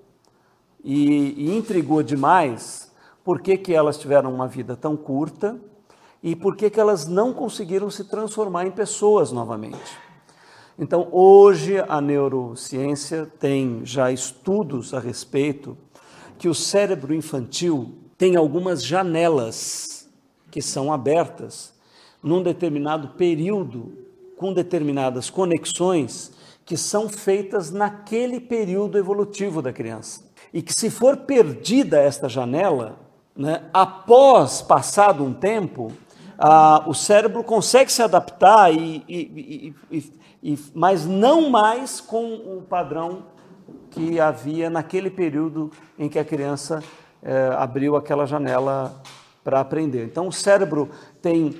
[0.82, 2.92] e, e intrigou demais
[3.24, 5.58] por que, que elas tiveram uma vida tão curta
[6.22, 9.98] e por que, que elas não conseguiram se transformar em pessoas novamente.
[10.78, 15.76] Então, hoje a neurociência tem já estudos a respeito
[16.38, 20.08] que o cérebro infantil tem algumas janelas
[20.50, 21.74] que são abertas
[22.22, 23.92] num determinado período,
[24.36, 26.32] com determinadas conexões
[26.64, 30.27] que são feitas naquele período evolutivo da criança.
[30.52, 32.98] E que, se for perdida esta janela,
[33.36, 35.92] né, após passado um tempo,
[36.86, 43.24] o cérebro consegue se adaptar, e, e, e, e, mas não mais com o padrão
[43.90, 46.82] que havia naquele período em que a criança
[47.22, 49.02] eh, abriu aquela janela
[49.42, 50.04] para aprender.
[50.04, 50.90] Então, o cérebro
[51.22, 51.54] tem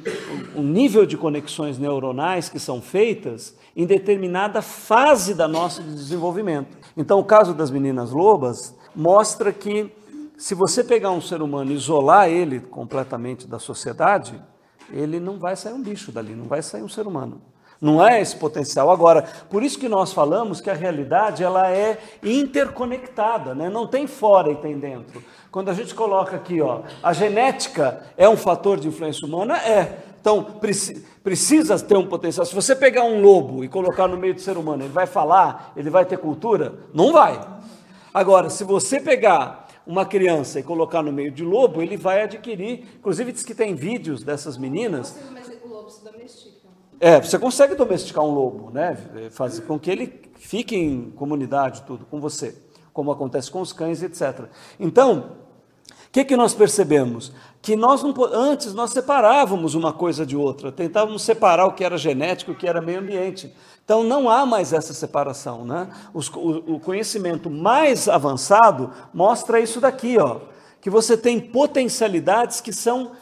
[0.54, 6.76] um nível de conexões neuronais que são feitas em determinada fase da nosso desenvolvimento.
[6.96, 9.92] Então, o caso das meninas lobas mostra que
[10.36, 14.42] se você pegar um ser humano e isolar ele completamente da sociedade,
[14.92, 17.40] ele não vai sair um bicho dali, não vai sair um ser humano.
[17.80, 18.90] Não é esse potencial.
[18.90, 23.70] Agora, por isso que nós falamos que a realidade ela é interconectada, né?
[23.70, 25.22] não tem fora e tem dentro.
[25.48, 30.02] Quando a gente coloca aqui, ó, a genética é um fator de influência humana, é.
[30.20, 30.44] Então,
[31.22, 32.44] precisa ter um potencial.
[32.44, 35.72] Se você pegar um lobo e colocar no meio do ser humano, ele vai falar,
[35.76, 36.74] ele vai ter cultura?
[36.92, 37.57] Não vai.
[38.12, 42.84] Agora, se você pegar uma criança e colocar no meio de lobo, ele vai adquirir.
[42.98, 45.16] Inclusive, diz que tem vídeos dessas meninas.
[45.32, 46.68] Mas o lobo se domestica.
[47.00, 48.96] É, você consegue domesticar um lobo, né?
[49.30, 52.56] Fazer com que ele fique em comunidade, tudo, com você,
[52.92, 54.46] como acontece com os cães, etc.
[54.78, 55.36] Então,
[56.08, 57.32] o que, que nós percebemos?
[57.60, 61.98] Que nós não, antes nós separávamos uma coisa de outra, tentávamos separar o que era
[61.98, 63.54] genético o que era meio ambiente.
[63.84, 65.66] Então não há mais essa separação.
[65.66, 65.88] Né?
[66.14, 70.40] Os, o, o conhecimento mais avançado mostra isso daqui, ó,
[70.80, 73.12] que você tem potencialidades que são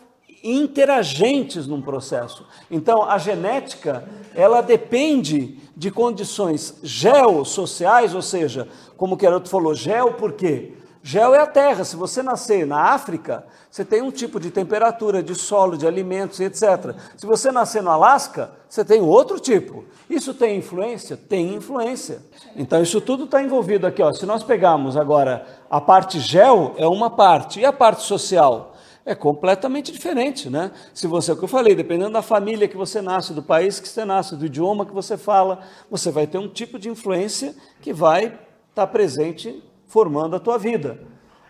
[0.45, 2.47] interagentes num processo.
[2.71, 10.13] Então, a genética, ela depende de condições geossociais, ou seja, como o Queroto falou, geo
[10.13, 10.75] por quê?
[11.07, 11.85] Gel é a terra.
[11.85, 16.41] Se você nascer na África, você tem um tipo de temperatura, de solo, de alimentos,
[16.41, 16.97] etc.
[17.17, 19.85] Se você nascer no Alasca, você tem outro tipo.
[20.11, 21.17] Isso tem influência?
[21.17, 22.19] Tem influência.
[22.57, 24.03] Então, isso tudo está envolvido aqui.
[24.03, 24.13] Ó.
[24.13, 28.73] Se nós pegarmos agora a parte gel, é uma parte, e a parte social?
[29.09, 30.73] é completamente diferente, né?
[30.93, 33.79] Se você, é o que eu falei, dependendo da família que você nasce, do país
[33.79, 37.55] que você nasce, do idioma que você fala, você vai ter um tipo de influência
[37.81, 38.41] que vai estar
[38.75, 41.01] tá presente formando a tua vida.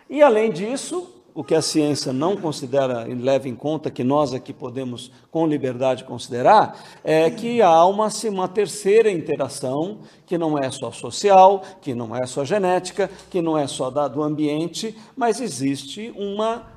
[0.09, 4.33] E além disso, o que a ciência não considera e leva em conta, que nós
[4.33, 10.71] aqui podemos com liberdade considerar, é que há uma, uma terceira interação, que não é
[10.71, 15.39] só social, que não é só genética, que não é só da, do ambiente, mas
[15.39, 16.76] existe uma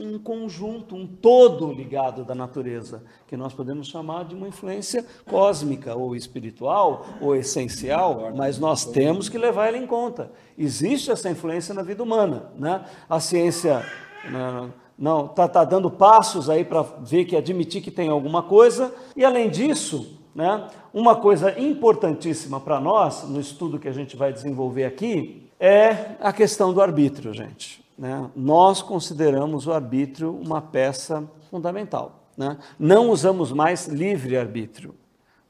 [0.00, 5.94] um conjunto, um todo ligado da natureza, que nós podemos chamar de uma influência cósmica,
[5.94, 10.32] ou espiritual, ou essencial, mas nós temos que levar ela em conta.
[10.56, 12.50] Existe essa influência na vida humana.
[12.56, 12.84] Né?
[13.08, 13.84] A ciência
[14.24, 18.94] né, não está tá dando passos aí para ver que admitir que tem alguma coisa,
[19.14, 24.32] e além disso, né, uma coisa importantíssima para nós, no estudo que a gente vai
[24.32, 31.30] desenvolver aqui, é a questão do arbítrio, gente né, nós consideramos o arbítrio uma peça
[31.50, 32.24] fundamental.
[32.34, 32.56] Né?
[32.78, 34.94] Não usamos mais livre-arbítrio.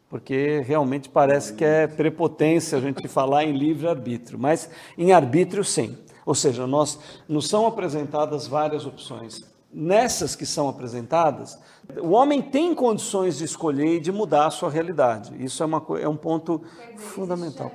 [0.08, 5.96] porque realmente parece que é prepotência a gente falar em livre-arbítrio, mas em arbítrio sim.
[6.26, 6.98] Ou seja, nós
[7.28, 9.44] nos são apresentadas várias opções.
[9.72, 11.56] Nessas que são apresentadas,
[12.02, 15.32] o homem tem condições de escolher e de mudar a sua realidade.
[15.38, 16.60] Isso é, uma, é um ponto
[16.96, 17.70] fundamental.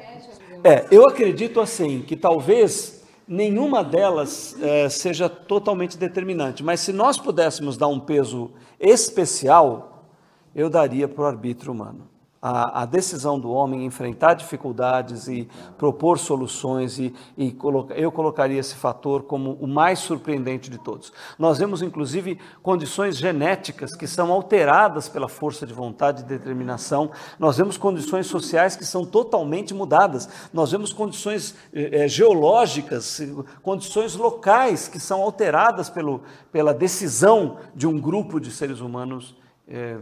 [0.61, 2.94] É, eu acredito assim que talvez
[3.27, 10.09] nenhuma delas é, seja totalmente determinante, mas se nós pudéssemos dar um peso especial,
[10.55, 12.14] eu daria para o arbítrio humano
[12.47, 18.11] a, a, decisão do homem em enfrentar dificuldades e propor soluções, e, e coloca, eu
[18.11, 21.11] colocaria esse fator como o mais surpreendente de todos.
[21.39, 27.57] Nós vemos, inclusive, condições genéticas que são alteradas pela força de vontade e determinação, nós
[27.57, 33.21] vemos condições sociais que são totalmente mudadas, nós vemos condições eh, geológicas,
[33.63, 36.21] condições locais que são alteradas pelo,
[36.51, 39.35] pela decisão de um grupo de seres humanos
[39.67, 39.97] eh,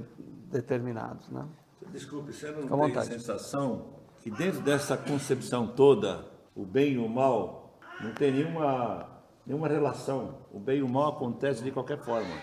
[0.51, 1.29] determinados.
[1.29, 1.45] Né?
[1.93, 6.25] Desculpe, você não tem a sensação que dentro dessa concepção toda,
[6.55, 9.07] o bem e o mal, não tem nenhuma,
[9.45, 10.39] nenhuma relação.
[10.51, 12.35] O bem e o mal acontecem de qualquer forma.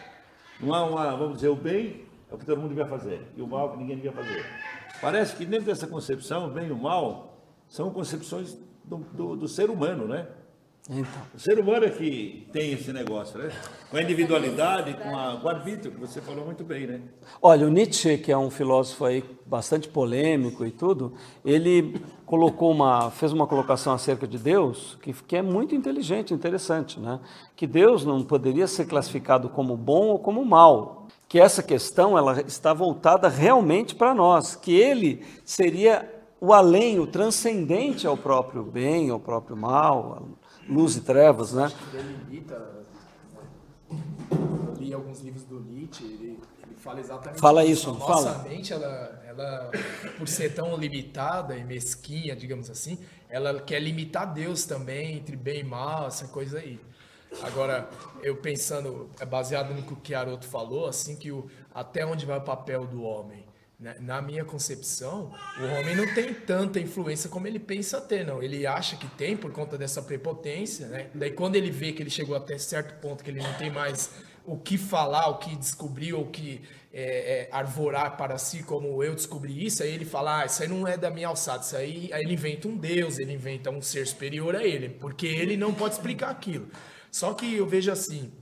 [0.61, 3.43] Não há uma, vamos dizer, o bem é o que todo mundo devia fazer, e
[3.43, 4.47] o mal é o que ninguém devia fazer.
[5.01, 9.49] Parece que dentro dessa concepção, o bem e o mal são concepções do, do, do
[9.49, 10.29] ser humano, né?
[10.93, 11.23] Então.
[11.33, 13.53] O ser humano é que tem esse negócio, né?
[13.89, 17.01] Com a individualidade, com, a, com o arbítrio, que você falou muito bem, né?
[17.41, 21.15] Olha, o Nietzsche, que é um filósofo aí bastante polêmico e tudo,
[21.45, 26.99] ele colocou uma, fez uma colocação acerca de Deus que, que é muito inteligente, interessante,
[26.99, 27.21] né?
[27.55, 32.41] Que Deus não poderia ser classificado como bom ou como mal, que essa questão ela
[32.41, 39.11] está voltada realmente para nós, que ele seria o além, o transcendente ao próprio bem,
[39.11, 40.27] ao próprio mal,
[40.69, 41.71] luz e trevas, né?
[41.93, 42.85] Limita,
[43.91, 48.33] eu li alguns livros do Nietzsche, ele, ele fala exatamente Fala isso, fala.
[48.33, 49.71] Nossa mente, ela, ela,
[50.19, 52.99] por ser tão limitada e mesquinha, digamos assim,
[53.29, 56.81] ela quer limitar Deus também, entre bem e mal, essa coisa aí.
[57.43, 57.89] Agora,
[58.23, 62.39] eu pensando, é baseado no que o Chiaroto falou, assim, que o, até onde vai
[62.39, 63.50] o papel do homem?
[63.81, 63.97] Né?
[64.01, 68.43] Na minha concepção, o homem não tem tanta influência como ele pensa ter, não.
[68.43, 71.11] Ele acha que tem por conta dessa prepotência, né?
[71.15, 74.11] Daí quando ele vê que ele chegou até certo ponto que ele não tem mais
[74.45, 76.61] o que falar, o que descobrir, o que
[76.93, 80.69] é, é, arvorar para si, como eu descobri isso, aí ele fala, ah, isso aí
[80.69, 83.81] não é da minha alçada, isso aí, aí ele inventa um Deus, ele inventa um
[83.81, 86.69] ser superior a ele, porque ele não pode explicar aquilo.
[87.11, 88.33] Só que eu vejo assim,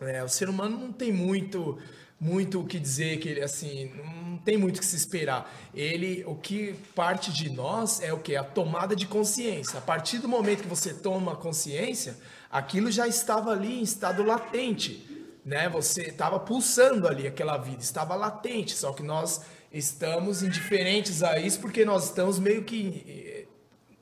[0.00, 1.78] é, o ser humano não tem muito
[2.18, 5.52] muito o que dizer que ele assim não tem muito o que se esperar.
[5.74, 9.78] Ele o que parte de nós é o que a tomada de consciência.
[9.78, 12.16] A partir do momento que você toma consciência
[12.50, 15.68] aquilo já estava ali em estado latente né?
[15.68, 19.42] Você estava pulsando ali aquela vida estava latente só que nós
[19.72, 23.46] estamos indiferentes a isso porque nós estamos meio que eh,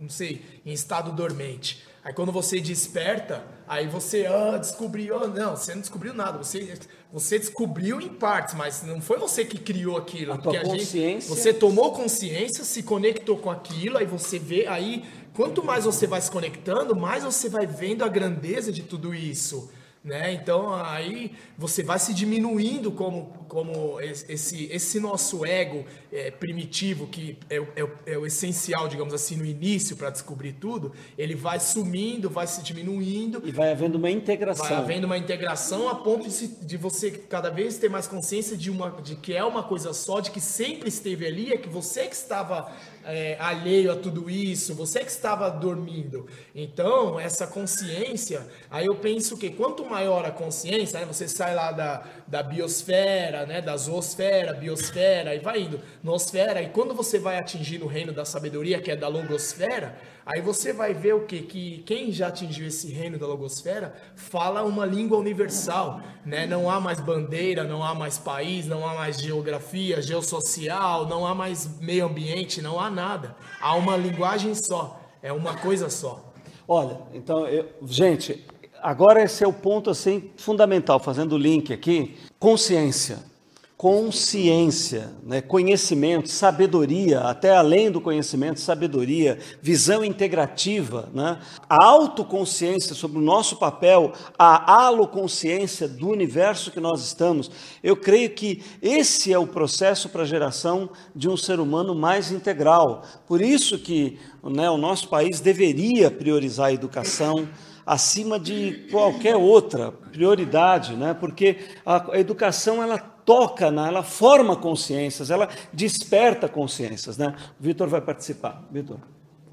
[0.01, 1.85] não sei em estado dormente.
[2.03, 6.79] Aí quando você desperta, aí você ah, descobriu, oh, não, você não descobriu nada, você,
[7.15, 10.33] você descobriu em partes, mas não foi você que criou aquilo.
[10.33, 11.01] A tua consciência.
[11.01, 16.09] Gente, você tomou consciência, se conectou com aquilo, aí você vê, aí quanto mais você
[16.09, 19.71] vai se conectando, mais você vai vendo a grandeza de tudo isso.
[20.05, 20.35] Né?
[20.35, 27.39] Então aí você vai se diminuindo como, como esse, esse nosso ego é, primitivo, que
[27.49, 32.29] é, é, é, o essencial, digamos assim, no início para descobrir tudo, ele vai sumindo,
[32.29, 33.41] vai se diminuindo.
[33.47, 34.67] E vai havendo uma integração.
[34.69, 38.71] Vai havendo uma integração a ponto de, de você cada vez ter mais consciência de,
[38.71, 42.07] uma, de que é uma coisa só, de que sempre esteve ali, é que você
[42.07, 42.71] que estava
[43.07, 46.27] é, alheio a tudo isso, você que estava dormindo.
[46.55, 51.73] Então, essa consciência, aí eu penso que quanto maior a consciência, né, você sai lá
[51.73, 57.39] da, da biosfera, né, da zoosfera, biosfera, e vai indo, nosfera, e quando você vai
[57.39, 59.97] atingir o reino da sabedoria, que é da logosfera,
[60.27, 64.63] Aí você vai ver o que que quem já atingiu esse reino da logosfera fala
[64.63, 66.47] uma língua universal, né?
[66.47, 71.35] Não há mais bandeira, não há mais país, não há mais geografia, geossocial, não há
[71.35, 73.37] mais meio ambiente, não há nada.
[73.61, 76.33] Há uma linguagem só, é uma coisa só.
[76.67, 78.47] Olha, então, eu, gente,
[78.81, 83.34] agora esse é o ponto assim fundamental, fazendo o link aqui, consciência
[83.77, 93.19] consciência, né, conhecimento, sabedoria, até além do conhecimento, sabedoria, visão integrativa, né, a autoconsciência sobre
[93.19, 97.51] o nosso papel, a haloconsciência do universo que nós estamos.
[97.83, 102.31] Eu creio que esse é o processo para a geração de um ser humano mais
[102.31, 103.03] integral.
[103.27, 107.49] Por isso que né, o nosso país deveria priorizar a educação,
[107.85, 111.13] acima de qualquer outra prioridade, né?
[111.13, 113.89] porque a educação ela toca, né?
[113.89, 117.17] ela forma consciências, ela desperta consciências.
[117.17, 117.35] Né?
[117.59, 118.63] O Vitor vai participar.
[118.71, 118.99] Vitor.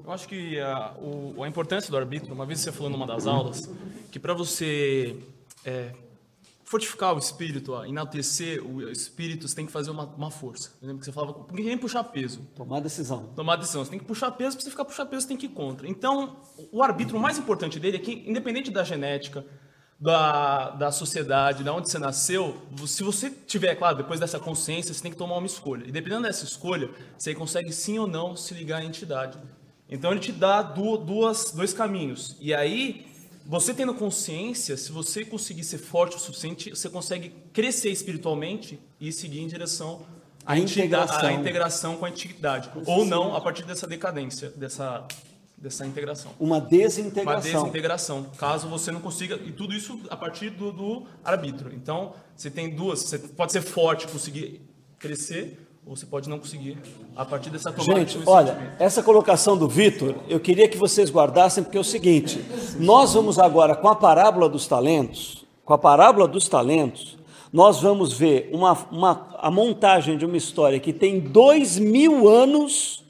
[0.04, 3.26] Eu acho que a, o, a importância do arbítrio, uma vez você falou numa das
[3.26, 3.70] aulas,
[4.10, 5.16] que para você
[5.64, 5.92] é,
[6.64, 10.72] fortificar o espírito, ó, enaltecer o espírito, você tem que fazer uma, uma força.
[10.80, 12.40] Lembra que você falava, porque nem puxar peso.
[12.54, 13.26] Tomar decisão.
[13.36, 13.84] Tomar decisão.
[13.84, 15.86] Você tem que puxar peso, para você ficar puxar peso, você tem que ir contra.
[15.86, 16.36] Então,
[16.72, 19.44] o arbítrio mais importante dele é que, independente da genética,
[20.02, 25.00] da, da sociedade, da onde você nasceu, se você tiver, claro, depois dessa consciência, você
[25.00, 25.86] tem que tomar uma escolha.
[25.86, 29.38] E dependendo dessa escolha, você consegue sim ou não se ligar à entidade.
[29.88, 32.36] Então ele te dá duas, dois caminhos.
[32.40, 33.06] E aí,
[33.46, 39.12] você tendo consciência, se você conseguir ser forte o suficiente, você consegue crescer espiritualmente e
[39.12, 40.04] seguir em direção
[40.44, 42.68] à integração, à integração com a entidade.
[42.86, 45.06] Ou não, a partir dessa decadência, dessa,
[45.62, 46.32] dessa integração.
[46.40, 47.50] Uma desintegração.
[47.52, 49.36] Uma desintegração, caso você não consiga.
[49.36, 51.72] E tudo isso a partir do, do arbítrio.
[51.72, 53.00] Então, você tem duas.
[53.02, 54.60] Você pode ser forte, conseguir
[54.98, 56.78] crescer, ou você pode não conseguir
[57.14, 61.62] a partir dessa tomada Gente, olha, essa colocação do Vitor, eu queria que vocês guardassem,
[61.62, 62.44] porque é o seguinte:
[62.80, 67.16] nós vamos agora com a parábola dos talentos, com a parábola dos talentos,
[67.52, 73.01] nós vamos ver uma, uma, a montagem de uma história que tem dois mil anos,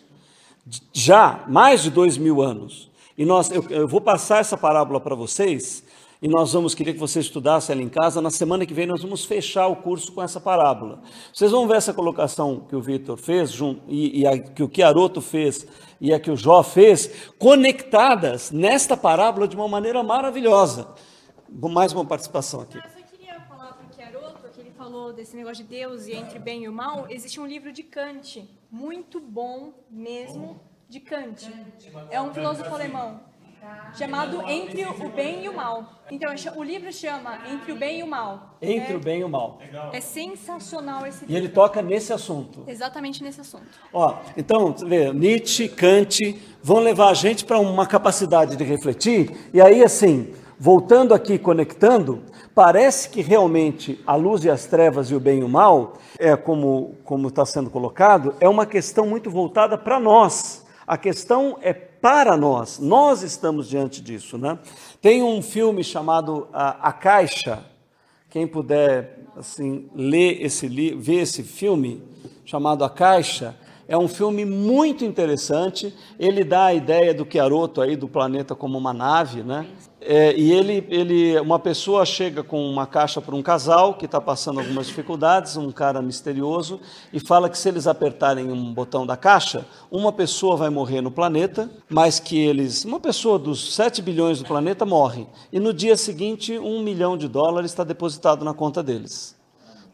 [0.93, 2.91] já, mais de dois mil anos.
[3.17, 5.85] E nós, eu, eu vou passar essa parábola para vocês,
[6.23, 8.23] e nós vamos querer que você estudasse ela em casa.
[8.23, 11.03] Na semana que vem nós vamos fechar o curso com essa parábola.
[11.33, 13.53] Vocês vão ver essa colocação que o Vitor fez
[13.89, 15.67] e, e a, que o Chiaroto fez
[16.01, 20.89] e a que o Jó fez, conectadas nesta parábola de uma maneira maravilhosa.
[21.49, 22.79] Mais uma participação aqui.
[22.79, 24.71] Eu só queria falar para o Chiaroto, que ele
[25.13, 27.07] falou desse negócio de Deus e entre bem e o mal.
[27.09, 30.59] Existe um livro de Kant, muito bom mesmo,
[30.89, 31.53] de Kant.
[32.11, 33.21] É um filósofo alemão
[33.95, 36.03] chamado Entre o Bem e o Mal.
[36.11, 38.57] Então, o livro chama Entre o Bem e o Mal.
[38.61, 39.61] Entre é, o Bem e o Mal.
[39.93, 41.33] É sensacional esse livro.
[41.33, 42.65] E ele toca nesse assunto.
[42.67, 43.69] Exatamente nesse assunto.
[43.93, 46.19] Ó, então, vê, Nietzsche, Kant
[46.61, 49.51] vão levar a gente para uma capacidade de refletir.
[49.55, 52.23] E aí, assim, voltando aqui, conectando,
[52.55, 56.37] parece que realmente a luz e as trevas e o bem e o mal, é
[56.37, 56.97] como
[57.27, 60.65] está sendo colocado, é uma questão muito voltada para nós.
[60.87, 62.79] A questão é para nós.
[62.79, 64.59] Nós estamos diante disso, né?
[65.01, 67.65] Tem um filme chamado A, a Caixa.
[68.29, 72.03] Quem puder assim ler esse ver esse filme
[72.45, 75.95] chamado A Caixa, é um filme muito interessante.
[76.19, 79.67] Ele dá a ideia do Chiaroto aí do planeta como uma nave, né?
[80.05, 84.21] É, e ele, ele, uma pessoa chega com uma caixa para um casal que está
[84.21, 86.81] passando algumas dificuldades, um cara misterioso,
[87.13, 91.11] e fala que se eles apertarem um botão da caixa, uma pessoa vai morrer no
[91.11, 95.97] planeta, mas que eles, uma pessoa dos 7 bilhões do planeta morre, e no dia
[95.97, 99.41] seguinte um milhão de dólares está depositado na conta deles.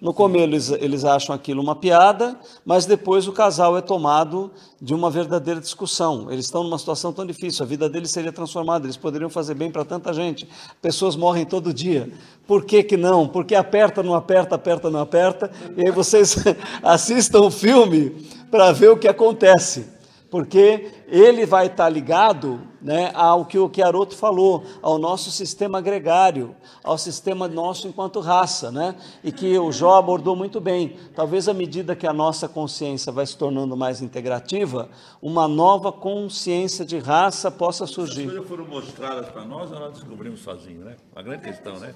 [0.00, 4.94] No começo eles, eles acham aquilo uma piada, mas depois o casal é tomado de
[4.94, 6.30] uma verdadeira discussão.
[6.30, 9.70] Eles estão numa situação tão difícil, a vida deles seria transformada, eles poderiam fazer bem
[9.70, 10.48] para tanta gente.
[10.80, 12.12] Pessoas morrem todo dia.
[12.46, 13.26] Por que, que não?
[13.26, 15.50] Porque aperta, não aperta, aperta, não aperta.
[15.76, 16.36] E aí vocês
[16.82, 18.10] assistam o filme
[18.50, 19.98] para ver o que acontece
[20.30, 26.54] porque ele vai estar ligado né, ao que o Chiaroto falou, ao nosso sistema gregário,
[26.82, 30.96] ao sistema nosso enquanto raça, né, e que o Jó abordou muito bem.
[31.14, 34.88] Talvez à medida que a nossa consciência vai se tornando mais integrativa,
[35.20, 38.26] uma nova consciência de raça possa surgir.
[38.26, 40.96] As coisas foram mostradas para nós ou nós descobrimos sozinhos, né?
[41.12, 41.94] Uma grande questão, né?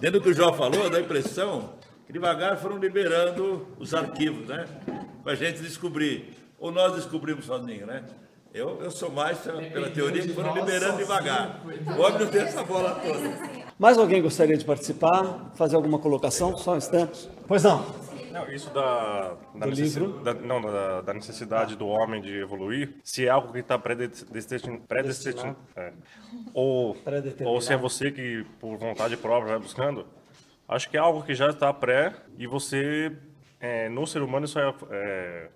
[0.00, 1.70] Dentro do que o Jó falou, dá a impressão
[2.06, 4.66] que devagar foram liberando os arquivos, né?
[5.22, 8.04] Para a gente descobrir ou nós descobrimos sozinho, né?
[8.54, 11.62] Eu, eu sou mais pela teoria que foram liberando devagar.
[11.64, 13.62] O homem não tem essa bola toda.
[13.78, 15.50] Mais alguém gostaria de participar?
[15.54, 16.54] Fazer alguma colocação?
[16.58, 17.30] Só um instante.
[17.48, 17.82] Pois não.
[18.30, 23.26] Não, isso da, da, necessidade, da, não, da, da, necessidade do homem de evoluir, se
[23.26, 25.92] é algo que está predestinado, predestinado é,
[26.54, 26.96] ou,
[27.44, 30.06] ou se é você que por vontade própria vai buscando,
[30.66, 33.14] acho que é algo que já está pré e você,
[33.60, 35.48] é, no ser humano, isso é, é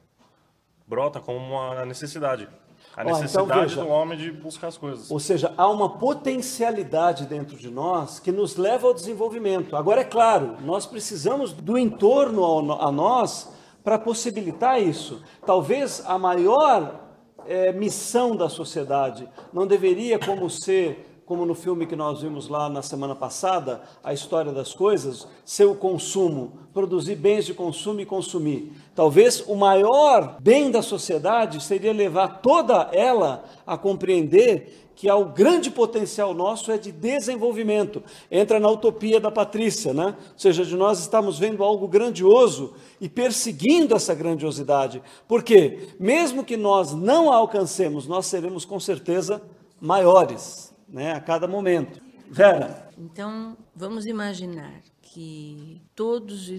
[0.86, 2.46] brota como uma necessidade.
[2.96, 5.10] A então necessidade então, veja, do homem de buscar as coisas.
[5.10, 9.76] Ou seja, há uma potencialidade dentro de nós que nos leva ao desenvolvimento.
[9.76, 13.52] Agora, é claro, nós precisamos do entorno a nós
[13.84, 15.22] para possibilitar isso.
[15.44, 17.00] Talvez a maior
[17.46, 22.68] é, missão da sociedade não deveria como ser como no filme que nós vimos lá
[22.68, 28.06] na semana passada, a história das coisas, ser o consumo, produzir bens de consumo e
[28.06, 28.72] consumir.
[28.96, 35.70] Talvez o maior bem da sociedade seria levar toda ela a compreender que o grande
[35.70, 38.02] potencial nosso é de desenvolvimento.
[38.30, 40.16] Entra na utopia da Patrícia, né?
[40.32, 45.02] Ou seja, de nós estamos vendo algo grandioso e perseguindo essa grandiosidade.
[45.28, 49.42] Porque, mesmo que nós não a alcancemos, nós seremos com certeza
[49.78, 51.12] maiores, né?
[51.12, 52.00] A cada momento.
[52.30, 52.88] Vera.
[52.96, 54.80] Então, vamos imaginar
[55.16, 56.52] que todos uh,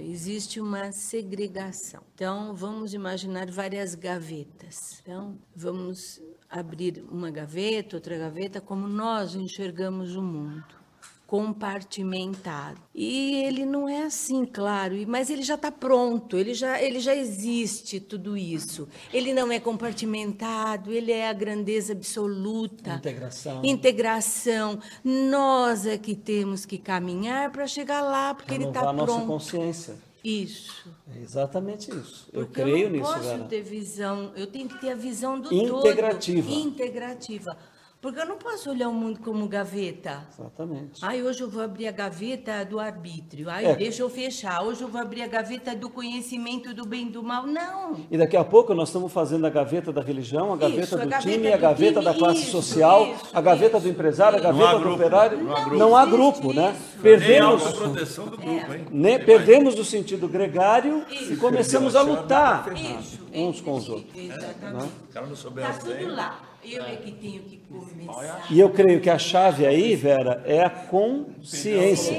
[0.00, 2.02] existe uma segregação.
[2.12, 5.00] Então, vamos imaginar várias gavetas.
[5.00, 6.20] Então, vamos
[6.50, 10.83] abrir uma gaveta, outra gaveta, como nós enxergamos o mundo
[11.26, 12.80] compartimentado.
[12.94, 17.14] E ele não é assim, claro, mas ele já está pronto, ele já, ele já
[17.14, 18.88] existe tudo isso.
[19.12, 22.94] Ele não é compartimentado, ele é a grandeza absoluta.
[22.94, 23.60] Integração.
[23.64, 24.78] Integração.
[25.02, 29.12] Nós é que temos que caminhar para chegar lá, porque Renovar ele está pronto.
[29.12, 29.96] a nossa consciência.
[30.22, 30.88] Isso.
[31.14, 32.28] É exatamente isso.
[32.32, 33.44] Porque eu creio eu não nisso, posso Vera.
[33.44, 36.42] ter visão, eu tenho que ter a visão do Integrativa.
[36.48, 36.58] todo.
[36.58, 37.58] Integrativa.
[38.04, 40.26] Porque eu não posso olhar o mundo como gaveta.
[40.38, 41.00] Exatamente.
[41.00, 43.48] Ai, hoje eu vou abrir a gaveta do arbítrio.
[43.48, 43.74] Ai, É.
[43.76, 44.62] deixa eu fechar.
[44.62, 47.46] Hoje eu vou abrir a gaveta do conhecimento do bem e do mal.
[47.46, 47.96] Não.
[48.10, 50.98] E daqui a pouco nós estamos fazendo a gaveta da religião, a gaveta Isso, a
[50.98, 53.86] do gaveta time, a do gaveta time, da classe isso, social, isso, a gaveta isso,
[53.86, 55.38] do empresário, a gaveta do grupo, operário.
[55.42, 55.76] não há grupo.
[55.78, 56.72] Não há grupo, né?
[56.76, 56.90] isso.
[56.92, 58.86] Nem Perdemos, autoproteção do grupo, hein?
[58.90, 59.18] né?
[59.18, 63.18] Perdemos o sentido gregário e começamos a lutar Isso.
[63.32, 64.14] uns com os outros.
[64.14, 64.92] Exatamente.
[65.08, 66.38] O cara não souber as tudo lá.
[66.66, 68.46] Eu é que tenho que começar.
[68.50, 72.18] E eu creio que a chave aí, Vera, é a consciência.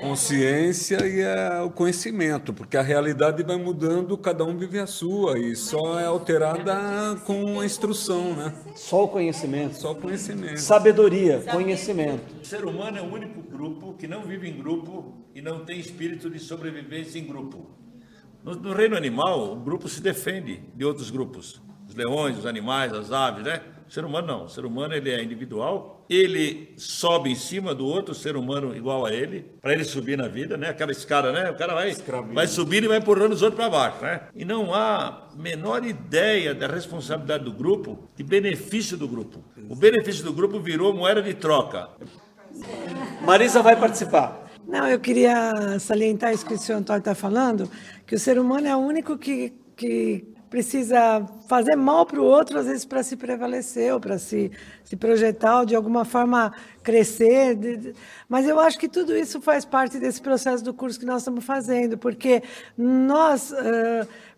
[0.00, 5.38] Consciência e é o conhecimento, porque a realidade vai mudando, cada um vive a sua,
[5.38, 8.52] e só é alterada com a instrução, né?
[8.74, 9.76] Só o conhecimento.
[9.76, 10.58] Só o conhecimento.
[10.58, 12.40] Sabedoria, conhecimento.
[12.42, 15.78] O ser humano é o único grupo que não vive em grupo e não tem
[15.78, 17.70] espírito de sobrevivência em grupo.
[18.42, 21.62] No, no reino animal, o grupo se defende de outros grupos.
[21.88, 23.60] Os leões, os animais, as aves, né?
[23.88, 24.44] O ser humano não.
[24.44, 26.04] O ser humano ele é individual.
[26.08, 30.28] Ele sobe em cima do outro ser humano igual a ele, para ele subir na
[30.28, 30.68] vida, né?
[30.68, 31.50] Aquela escada, né?
[31.50, 31.94] O cara vai,
[32.32, 34.22] vai subindo e vai empurrando os outros para baixo, né?
[34.34, 39.44] E não há menor ideia da responsabilidade do grupo, de benefício do grupo.
[39.68, 41.88] O benefício do grupo virou moeda de troca.
[43.22, 44.44] Marisa vai participar.
[44.66, 47.70] Não, eu queria salientar isso que o senhor Antônio está falando,
[48.06, 52.56] que o ser humano é o único que, que precisa fazer mal para o outro,
[52.60, 54.52] às vezes, para se prevalecer, ou para se,
[54.84, 57.92] se projetar, ou de alguma forma crescer.
[58.28, 61.44] Mas eu acho que tudo isso faz parte desse processo do curso que nós estamos
[61.44, 62.40] fazendo, porque
[62.78, 63.52] nós,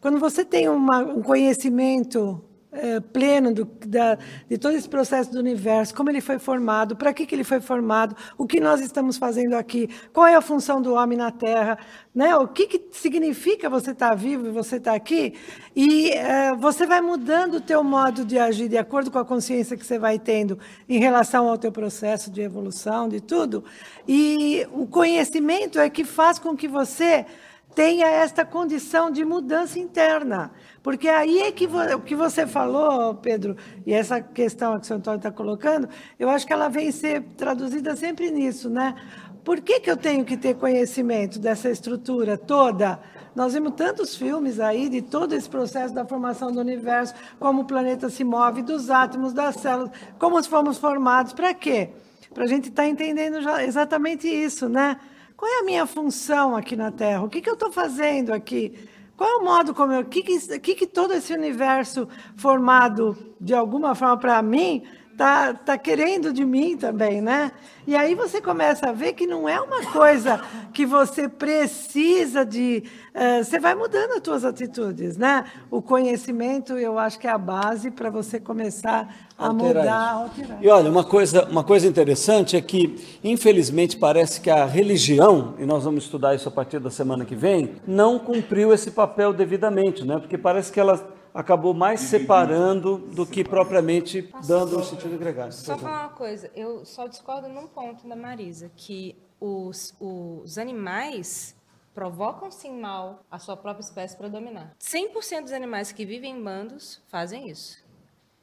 [0.01, 2.43] quando você tem uma- um conhecimento
[2.77, 4.19] eh, pleno do, da,
[4.49, 7.61] de todo esse processo do universo, como ele foi formado, para que, que ele foi
[7.61, 11.79] formado, o que nós estamos fazendo aqui, qual é a função do homem na Terra,
[12.15, 12.37] né?
[12.37, 15.35] o que, que significa você estar vivo e você estar aqui,
[15.75, 19.77] e eh, você vai mudando o teu modo de agir de acordo com a consciência
[19.77, 20.59] que você vai tendo
[20.89, 23.65] em relação ao teu processo de evolução, de tudo,
[24.07, 27.27] e o conhecimento é que faz com que você
[27.77, 30.51] tenha esta condição de mudança interna.
[30.87, 35.17] Porque aí é que o que você falou, Pedro, e essa questão que o Antônio
[35.17, 38.95] está colocando, eu acho que ela vem ser traduzida sempre nisso, né?
[39.43, 43.01] Por que, que eu tenho que ter conhecimento dessa estrutura toda?
[43.35, 47.65] Nós vimos tantos filmes aí de todo esse processo da formação do universo, como o
[47.65, 51.91] planeta se move, dos átomos, das células, como fomos formados, para quê?
[52.33, 55.01] Para a gente estar entendendo já exatamente isso, né?
[55.37, 57.25] Qual é a minha função aqui na Terra?
[57.25, 58.73] O que, que eu estou fazendo aqui?
[59.17, 60.01] Qual é o modo como eu.
[60.01, 64.83] O que, que, que, que todo esse universo formado de alguma forma para mim
[65.17, 67.51] tá, tá querendo de mim também, né?
[67.87, 70.41] E aí você começa a ver que não é uma coisa
[70.73, 72.83] que você precisa de.
[73.15, 75.45] eh, você vai mudando as suas atitudes, né?
[75.71, 80.59] O conhecimento, eu acho que é a base para você começar a Alterar mudar, alterar.
[80.61, 85.65] E olha, uma coisa, uma coisa interessante é que, infelizmente, parece que a religião, e
[85.65, 90.05] nós vamos estudar isso a partir da semana que vem, não cumpriu esse papel devidamente,
[90.05, 90.19] né?
[90.19, 95.53] Porque parece que ela acabou mais separando do que propriamente dando um sentido gregário.
[95.53, 101.55] Só falar uma coisa, eu só discordo num ponto da Marisa, que os, os animais
[101.95, 104.75] provocam sim mal à sua própria espécie para dominar.
[104.81, 107.86] 100% dos animais que vivem em bandos fazem isso.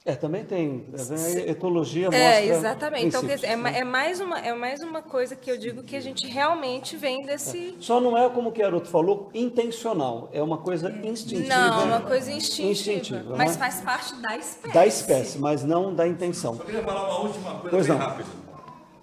[0.06, 0.86] É, também tem.
[0.94, 2.20] A etologia mostra.
[2.20, 3.06] É, exatamente.
[3.06, 3.80] Então, quer dizer, é, ma- né?
[3.80, 7.26] é mais uma, é mais uma coisa que eu digo que a gente realmente vem
[7.26, 7.78] desse.
[7.80, 10.30] Só não é como o Queroto falou, intencional.
[10.34, 11.48] É uma coisa instintiva.
[11.48, 12.70] Não, é uma coisa instintiva.
[12.72, 13.58] Instintiva, mas né?
[13.58, 14.74] faz parte da espécie.
[14.74, 16.56] Da espécie, mas não da intenção.
[16.56, 18.06] Eu queria falar uma última coisa Pois bem não.
[18.06, 18.28] rápido.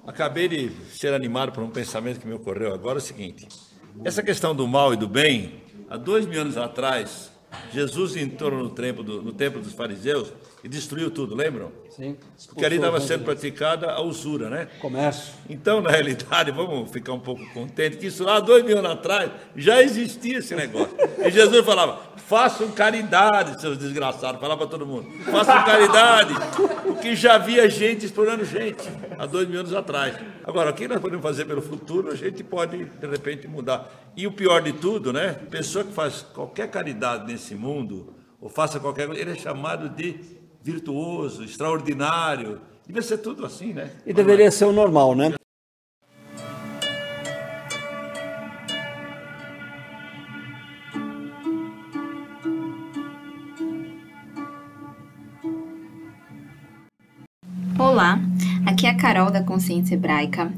[0.06, 3.48] Acabei de ser animado por um pensamento que me ocorreu agora, é o seguinte.
[4.04, 7.30] Essa questão do mal e do bem, há dois mil anos atrás,
[7.72, 10.32] Jesus entrou no templo, do- no templo dos fariseus
[10.62, 11.72] e destruiu tudo, lembram?
[11.88, 12.16] Sim.
[12.48, 14.68] Porque ali estava sendo praticada a usura, né?
[14.80, 15.34] Comércio.
[15.48, 19.30] Então, na realidade, vamos ficar um pouco contentes que isso lá, dois mil anos atrás,
[19.56, 20.94] já existia esse negócio.
[21.24, 26.34] E Jesus falava, façam caridade, seus desgraçados, falava para todo mundo, façam caridade,
[26.84, 28.88] porque já havia gente explorando gente,
[29.18, 30.14] há dois mil anos atrás.
[30.44, 33.90] Agora, o que nós podemos fazer pelo futuro, a gente pode, de repente, mudar.
[34.16, 35.34] E o pior de tudo, né?
[35.50, 40.39] Pessoa que faz qualquer caridade nesse mundo, ou faça qualquer coisa, ele é chamado de
[40.62, 42.60] virtuoso, extraordinário.
[42.86, 43.90] Devia ser tudo assim, né?
[44.04, 45.32] E deveria ser o normal, né?
[57.78, 58.20] Olá,
[58.66, 60.52] aqui é a Carol da Consciência Hebraica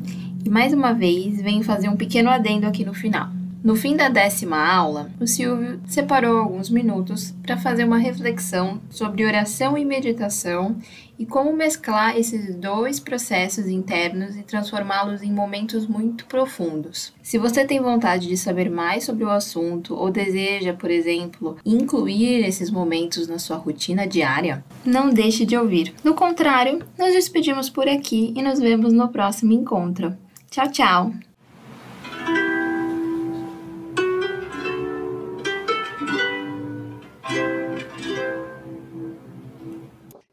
[0.44, 3.28] e mais uma vez venho fazer um pequeno adendo aqui no final.
[3.64, 9.24] No fim da décima aula, o Silvio separou alguns minutos para fazer uma reflexão sobre
[9.24, 10.76] oração e meditação
[11.16, 17.12] e como mesclar esses dois processos internos e transformá-los em momentos muito profundos.
[17.22, 22.44] Se você tem vontade de saber mais sobre o assunto ou deseja, por exemplo, incluir
[22.44, 25.94] esses momentos na sua rotina diária, não deixe de ouvir.
[26.02, 30.16] Do contrário, nos despedimos por aqui e nos vemos no próximo encontro.
[30.50, 31.12] Tchau, tchau!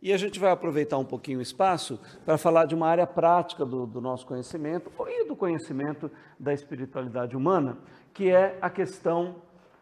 [0.02, 3.66] E a gente vai aproveitar um pouquinho o espaço para falar de uma área prática
[3.66, 7.78] do, do, nosso conhecimento e do conhecimento da espiritualidade humana,
[8.14, 9.36] que é a questão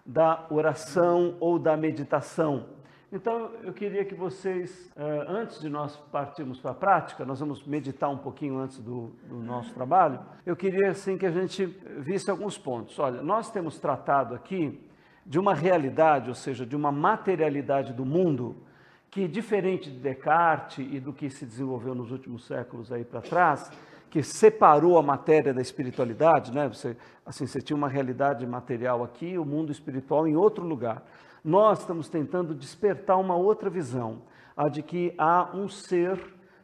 [0.03, 2.65] da oração ou da meditação.
[3.11, 7.65] Então, eu queria que vocês, eh, antes de nós partirmos para a prática, nós vamos
[7.65, 11.65] meditar um pouquinho antes do, do nosso trabalho, eu queria assim que a gente
[11.99, 12.97] visse alguns pontos.
[12.99, 14.81] Olha, nós temos tratado aqui
[15.25, 18.57] de uma realidade, ou seja, de uma materialidade do mundo,
[19.09, 23.71] que diferente de Descartes e do que se desenvolveu nos últimos séculos aí para trás,
[24.09, 26.67] que separou a matéria da espiritualidade, né?
[26.67, 26.95] Você,
[27.25, 31.03] assim, você tinha uma realidade material aqui, o mundo espiritual em outro lugar.
[31.43, 34.21] Nós estamos tentando despertar uma outra visão,
[34.55, 36.19] a de que há um ser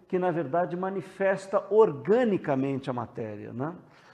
[0.08, 3.74] que na verdade manifesta organicamente a matéria, né?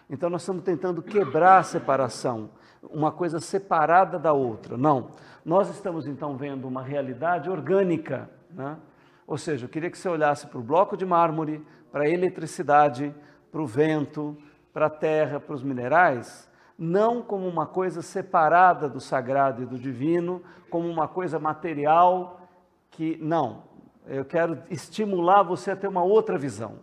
[0.09, 2.49] Então nós estamos tentando quebrar a separação,
[2.83, 4.77] uma coisa separada da outra.
[4.77, 5.09] Não.
[5.43, 8.77] Nós estamos então vendo uma realidade orgânica, né?
[9.25, 13.13] Ou seja, eu queria que você olhasse para o bloco de mármore, para a eletricidade,
[13.51, 14.35] para o vento,
[14.73, 19.77] para a terra, para os minerais, não como uma coisa separada do sagrado e do
[19.77, 22.41] divino, como uma coisa material
[22.89, 23.63] que não.
[24.07, 26.79] Eu quero estimular você a ter uma outra visão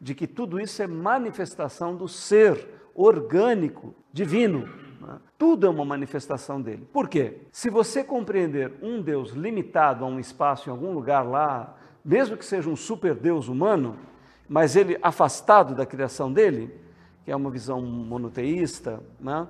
[0.00, 4.68] de que tudo isso é manifestação do ser orgânico divino.
[5.00, 5.18] Né?
[5.38, 6.86] Tudo é uma manifestação dele.
[6.92, 7.38] Por quê?
[7.50, 12.44] Se você compreender um Deus limitado a um espaço em algum lugar lá, mesmo que
[12.44, 13.96] seja um super Deus humano,
[14.48, 16.74] mas ele afastado da criação dele,
[17.24, 19.46] que é uma visão monoteísta, né?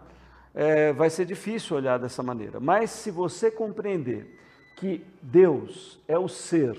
[0.55, 2.61] é, vai ser difícil olhar dessa maneira.
[2.61, 4.39] Mas se você compreender
[4.77, 6.77] que Deus é o ser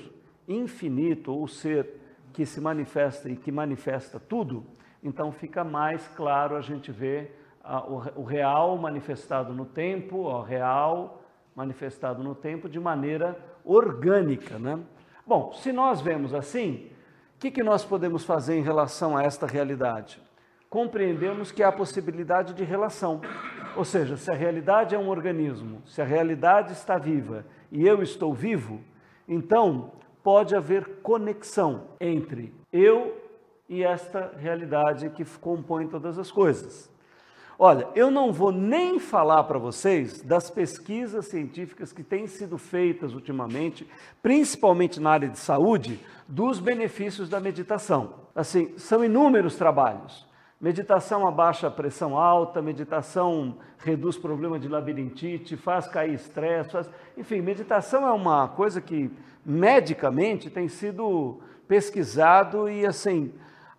[0.48, 1.88] infinito, ou o ser
[2.34, 4.66] que se manifesta e que manifesta tudo,
[5.04, 11.22] então fica mais claro a gente ver o, real manifestado no tempo, o real
[11.56, 14.58] manifestado no tempo de maneira orgânica.
[14.58, 14.80] Né?
[15.26, 16.90] Bom, se nós vemos assim,
[17.36, 20.22] o que, que nós podemos fazer em relação a esta realidade?
[20.70, 23.22] Compreendemos que há possibilidade de relação.
[23.76, 28.02] Ou seja, se a realidade é um organismo, se a realidade está viva e eu
[28.02, 28.82] estou vivo,
[29.28, 29.92] então
[30.24, 33.18] pode haver conexão entre eu
[33.68, 36.92] e esta realidade que compõe todas as coisas.
[37.64, 43.14] Olha, eu não vou nem falar para vocês das pesquisas científicas que têm sido feitas
[43.14, 43.88] ultimamente,
[44.20, 48.16] principalmente na área de saúde, dos benefícios da meditação.
[48.34, 50.28] Assim, são inúmeros trabalhos.
[50.60, 56.90] Meditação abaixa a pressão alta, meditação reduz problema de labirintite, faz cair estresse, faz...
[57.16, 59.12] enfim, meditação é uma coisa que
[59.46, 63.32] medicamente tem sido pesquisado e assim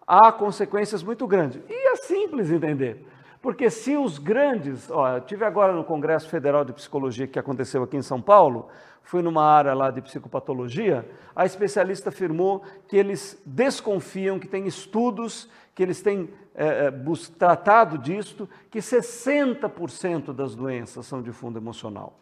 [0.06, 1.60] há consequências muito grandes.
[1.68, 3.10] E é simples entender.
[3.42, 7.82] Porque se os grandes, ó, eu tive agora no Congresso Federal de Psicologia que aconteceu
[7.82, 8.68] aqui em São Paulo,
[9.02, 15.50] fui numa área lá de psicopatologia, a especialista afirmou que eles desconfiam que tem estudos,
[15.74, 16.92] que eles têm é, é,
[17.36, 22.16] tratado disto, que 60% das doenças são de fundo emocional.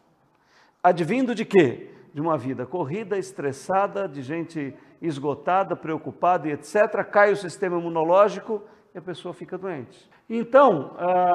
[0.83, 1.91] Advindo de quê?
[2.15, 8.63] De uma vida corrida, estressada, de gente esgotada, preocupada e etc., cai o sistema imunológico
[8.95, 10.09] e a pessoa fica doente.
[10.29, 10.93] Então,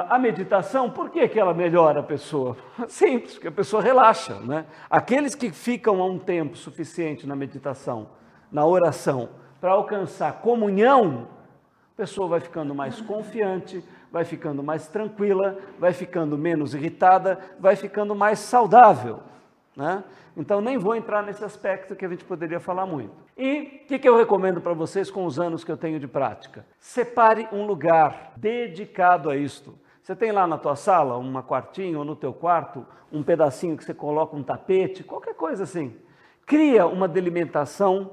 [0.08, 2.56] a meditação, por que, que ela melhora a pessoa?
[2.88, 4.34] Simples, porque a pessoa relaxa.
[4.40, 4.66] Né?
[4.88, 8.08] Aqueles que ficam há um tempo suficiente na meditação,
[8.50, 9.28] na oração,
[9.60, 11.28] para alcançar comunhão,
[11.94, 13.82] a pessoa vai ficando mais confiante,
[14.12, 19.20] vai ficando mais tranquila, vai ficando menos irritada, vai ficando mais saudável.
[19.76, 20.02] Né?
[20.34, 23.12] Então, nem vou entrar nesse aspecto que a gente poderia falar muito.
[23.36, 26.08] E o que, que eu recomendo para vocês com os anos que eu tenho de
[26.08, 26.64] prática?
[26.80, 29.78] Separe um lugar dedicado a isto.
[30.02, 33.84] Você tem lá na tua sala, uma quartinho, ou no teu quarto, um pedacinho que
[33.84, 35.94] você coloca um tapete, qualquer coisa assim.
[36.46, 38.12] Cria uma delimitação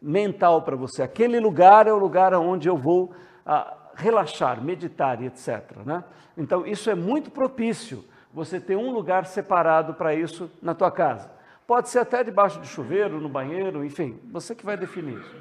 [0.00, 1.02] mental para você.
[1.02, 3.12] Aquele lugar é o lugar onde eu vou
[3.44, 5.76] ah, relaxar, meditar e etc.
[5.84, 6.02] Né?
[6.36, 8.04] Então, isso é muito propício,
[8.36, 11.30] você ter um lugar separado para isso na tua casa.
[11.66, 15.34] Pode ser até debaixo do chuveiro, no banheiro, enfim, você que vai definir isso.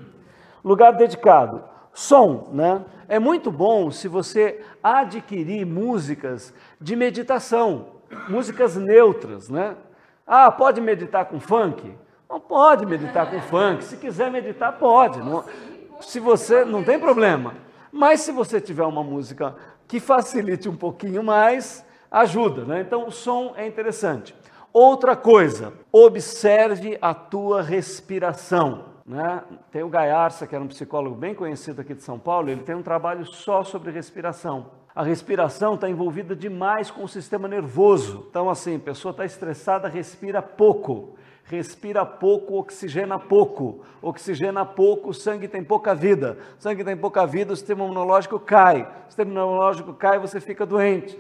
[0.64, 1.62] Lugar dedicado.
[1.93, 2.86] Som, né?
[3.10, 7.88] É muito bom se você adquirir músicas de meditação,
[8.30, 9.76] músicas neutras, né?
[10.26, 11.93] Ah, pode meditar com funk?
[12.30, 13.84] Não pode meditar com funk.
[13.84, 15.20] Se quiser meditar, pode.
[15.20, 15.43] Não,
[16.00, 17.56] se você não tem problema.
[17.91, 19.54] Mas se você tiver uma música
[19.86, 22.82] que facilite um pouquinho mais, ajuda, né?
[22.82, 24.36] Então o som é interessante.
[24.72, 28.95] Outra coisa, observe a tua respiração.
[29.06, 29.41] Né?
[29.72, 32.76] Tem o Gaiarsa, que era um psicólogo bem conhecido aqui de São Paulo, ele tem
[32.76, 34.72] um trabalho só sobre respiração.
[34.93, 38.26] A respiração está envolvida demais com o sistema nervoso.
[38.30, 43.86] Então, assim, a pessoa está estressada, respira pouco respira pouco, oxigena pouco.
[44.01, 46.38] Oxigena pouco, o sangue tem pouca vida.
[46.58, 48.82] Sangue tem pouca vida, o sistema imunológico cai.
[48.82, 51.18] O sistema imunológico cai, você fica doente.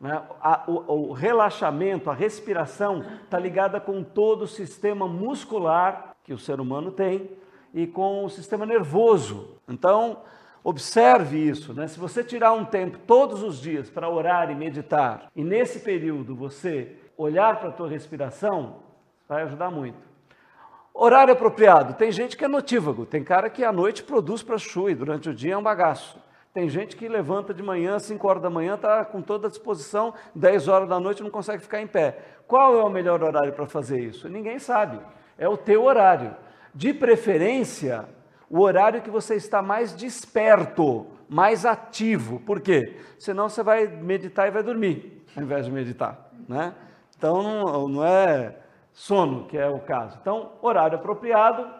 [0.00, 0.22] Né?
[0.66, 6.92] o, relaxamento, a respiração está ligada com todo o sistema muscular que o ser humano
[6.92, 7.30] tem
[7.74, 9.58] e com o sistema nervoso.
[9.68, 10.18] Então,
[10.62, 11.74] observe isso.
[11.74, 11.88] Né?
[11.88, 16.36] Se você tirar um tempo todos os dias para orar e meditar, e nesse período
[16.36, 18.88] você olhar para a tua respiração,
[19.28, 19.98] Vai ajudar muito.
[20.94, 21.92] Horário apropriado.
[21.94, 23.04] Tem gente que é notívago.
[23.04, 26.18] Tem cara que à noite produz para chu e durante o dia é um bagaço.
[26.58, 30.12] Tem gente que levanta de manhã, 5 horas da manhã, está com toda a disposição,
[30.34, 32.18] 10 horas da noite não consegue ficar em pé.
[32.48, 34.28] Qual é o melhor horário para fazer isso?
[34.28, 34.98] Ninguém sabe.
[35.38, 36.34] É o teu horário.
[36.74, 38.06] De preferência,
[38.50, 42.40] o horário que você está mais desperto, mais ativo.
[42.40, 42.96] Por quê?
[43.20, 46.28] Senão você vai meditar e vai dormir, ao invés de meditar.
[46.48, 46.74] Né?
[47.16, 48.56] Então, não, não é
[48.92, 50.18] sono, que é o caso.
[50.20, 51.70] Então, horário apropriado,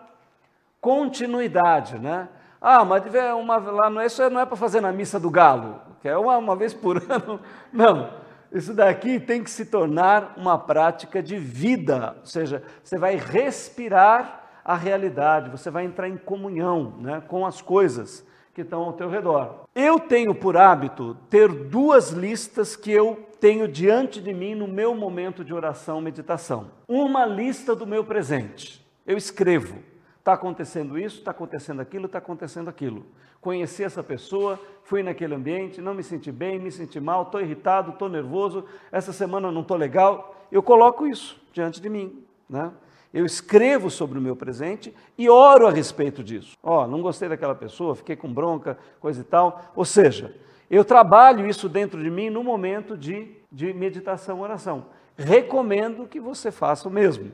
[0.81, 2.29] continuidade, né?
[2.61, 3.05] Ah, mas
[3.39, 6.17] uma, lá não é, isso não é para fazer na missa do galo, que é
[6.17, 7.41] uma, uma vez por ano.
[7.73, 8.11] Não,
[8.53, 14.45] isso daqui tem que se tornar uma prática de vida, ou seja, você vai respirar
[14.65, 19.09] a realidade, você vai entrar em comunhão né, com as coisas que estão ao teu
[19.09, 19.67] redor.
[19.75, 24.95] Eu tenho por hábito ter duas listas que eu tenho diante de mim no meu
[24.95, 26.71] momento de oração, meditação.
[26.89, 28.85] Uma lista do meu presente.
[29.07, 29.79] Eu escrevo.
[30.19, 33.07] Está acontecendo isso, está acontecendo aquilo, está acontecendo aquilo.
[33.41, 37.93] Conheci essa pessoa, fui naquele ambiente, não me senti bem, me senti mal, estou irritado,
[37.93, 40.35] estou nervoso, essa semana não estou legal.
[40.51, 42.25] Eu coloco isso diante de mim.
[42.49, 42.71] Né?
[43.13, 46.57] Eu escrevo sobre o meu presente e oro a respeito disso.
[46.63, 49.73] Ó, oh, não gostei daquela pessoa, fiquei com bronca, coisa e tal.
[49.75, 50.35] Ou seja,
[50.71, 54.87] eu trabalho isso dentro de mim no momento de, de meditação, oração.
[55.17, 57.33] Recomendo que você faça o mesmo.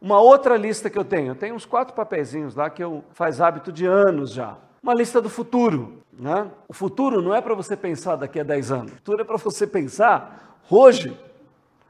[0.00, 3.40] Uma outra lista que eu tenho, eu tenho uns quatro papeizinhos lá que eu faz
[3.40, 4.56] hábito de anos já.
[4.82, 6.02] Uma lista do futuro.
[6.12, 6.50] Né?
[6.68, 8.92] O futuro não é para você pensar daqui a 10 anos.
[8.92, 11.18] O futuro é para você pensar hoje,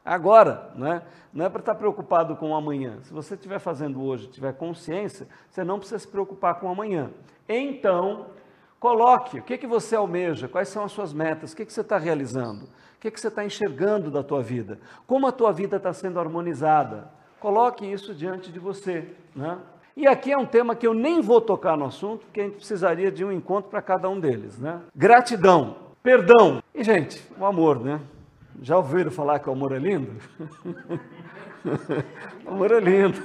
[0.05, 0.71] agora.
[0.75, 1.03] Né?
[1.33, 2.99] Não é para estar preocupado com o amanhã.
[3.03, 7.11] Se você estiver fazendo hoje, tiver consciência, você não precisa se preocupar com o amanhã.
[7.49, 8.27] Então,
[8.79, 11.81] Coloque o que, que você almeja, quais são as suas metas, o que, que você
[11.81, 15.77] está realizando, o que, que você está enxergando da tua vida, como a tua vida
[15.77, 17.11] está sendo harmonizada.
[17.41, 19.09] Coloque isso diante de você.
[19.35, 19.59] Né?
[19.97, 22.57] E aqui é um tema que eu nem vou tocar no assunto, porque a gente
[22.57, 24.59] precisaria de um encontro para cada um deles.
[24.59, 24.81] Né?
[24.95, 26.63] Gratidão, perdão.
[26.75, 28.01] E, gente, o amor, né?
[28.63, 30.13] Já ouviram falar que o amor é lindo?
[32.47, 33.21] o amor é lindo,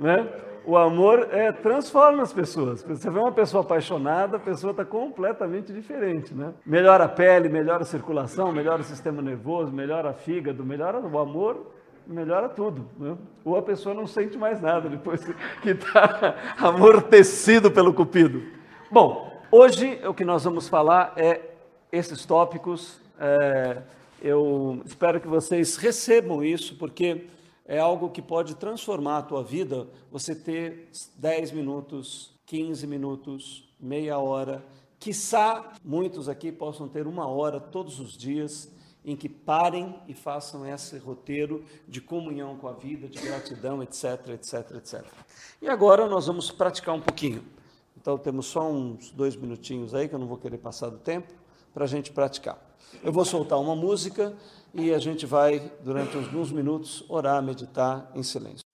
[0.00, 0.26] né?
[0.66, 2.82] o amor é, transforma as pessoas.
[2.82, 6.52] Você vê uma pessoa apaixonada, a pessoa está completamente diferente, né?
[6.66, 11.18] Melhora a pele, melhora a circulação, melhora o sistema nervoso, melhora a fígado, melhora o
[11.18, 11.72] amor,
[12.06, 12.88] melhora tudo.
[12.98, 13.16] Né?
[13.44, 15.24] Ou a pessoa não sente mais nada depois
[15.62, 18.42] que está amortecido pelo cupido.
[18.90, 21.40] Bom, hoje o que nós vamos falar é
[21.90, 23.00] esses tópicos.
[23.18, 23.82] É,
[24.22, 27.26] eu espero que vocês recebam isso, porque
[27.66, 34.18] é algo que pode transformar a tua vida, você ter 10 minutos, 15 minutos, meia
[34.18, 34.64] hora,
[34.98, 38.72] quiçá muitos aqui possam ter uma hora todos os dias
[39.06, 44.30] em que parem e façam esse roteiro de comunhão com a vida, de gratidão, etc,
[44.30, 45.04] etc, etc.
[45.62, 47.44] E agora nós vamos praticar um pouquinho.
[47.96, 51.32] Então temos só uns dois minutinhos aí, que eu não vou querer passar do tempo,
[51.72, 52.58] para a gente praticar.
[53.02, 54.36] Eu vou soltar uma música
[54.74, 58.65] e a gente vai, durante alguns minutos, orar, meditar em silêncio.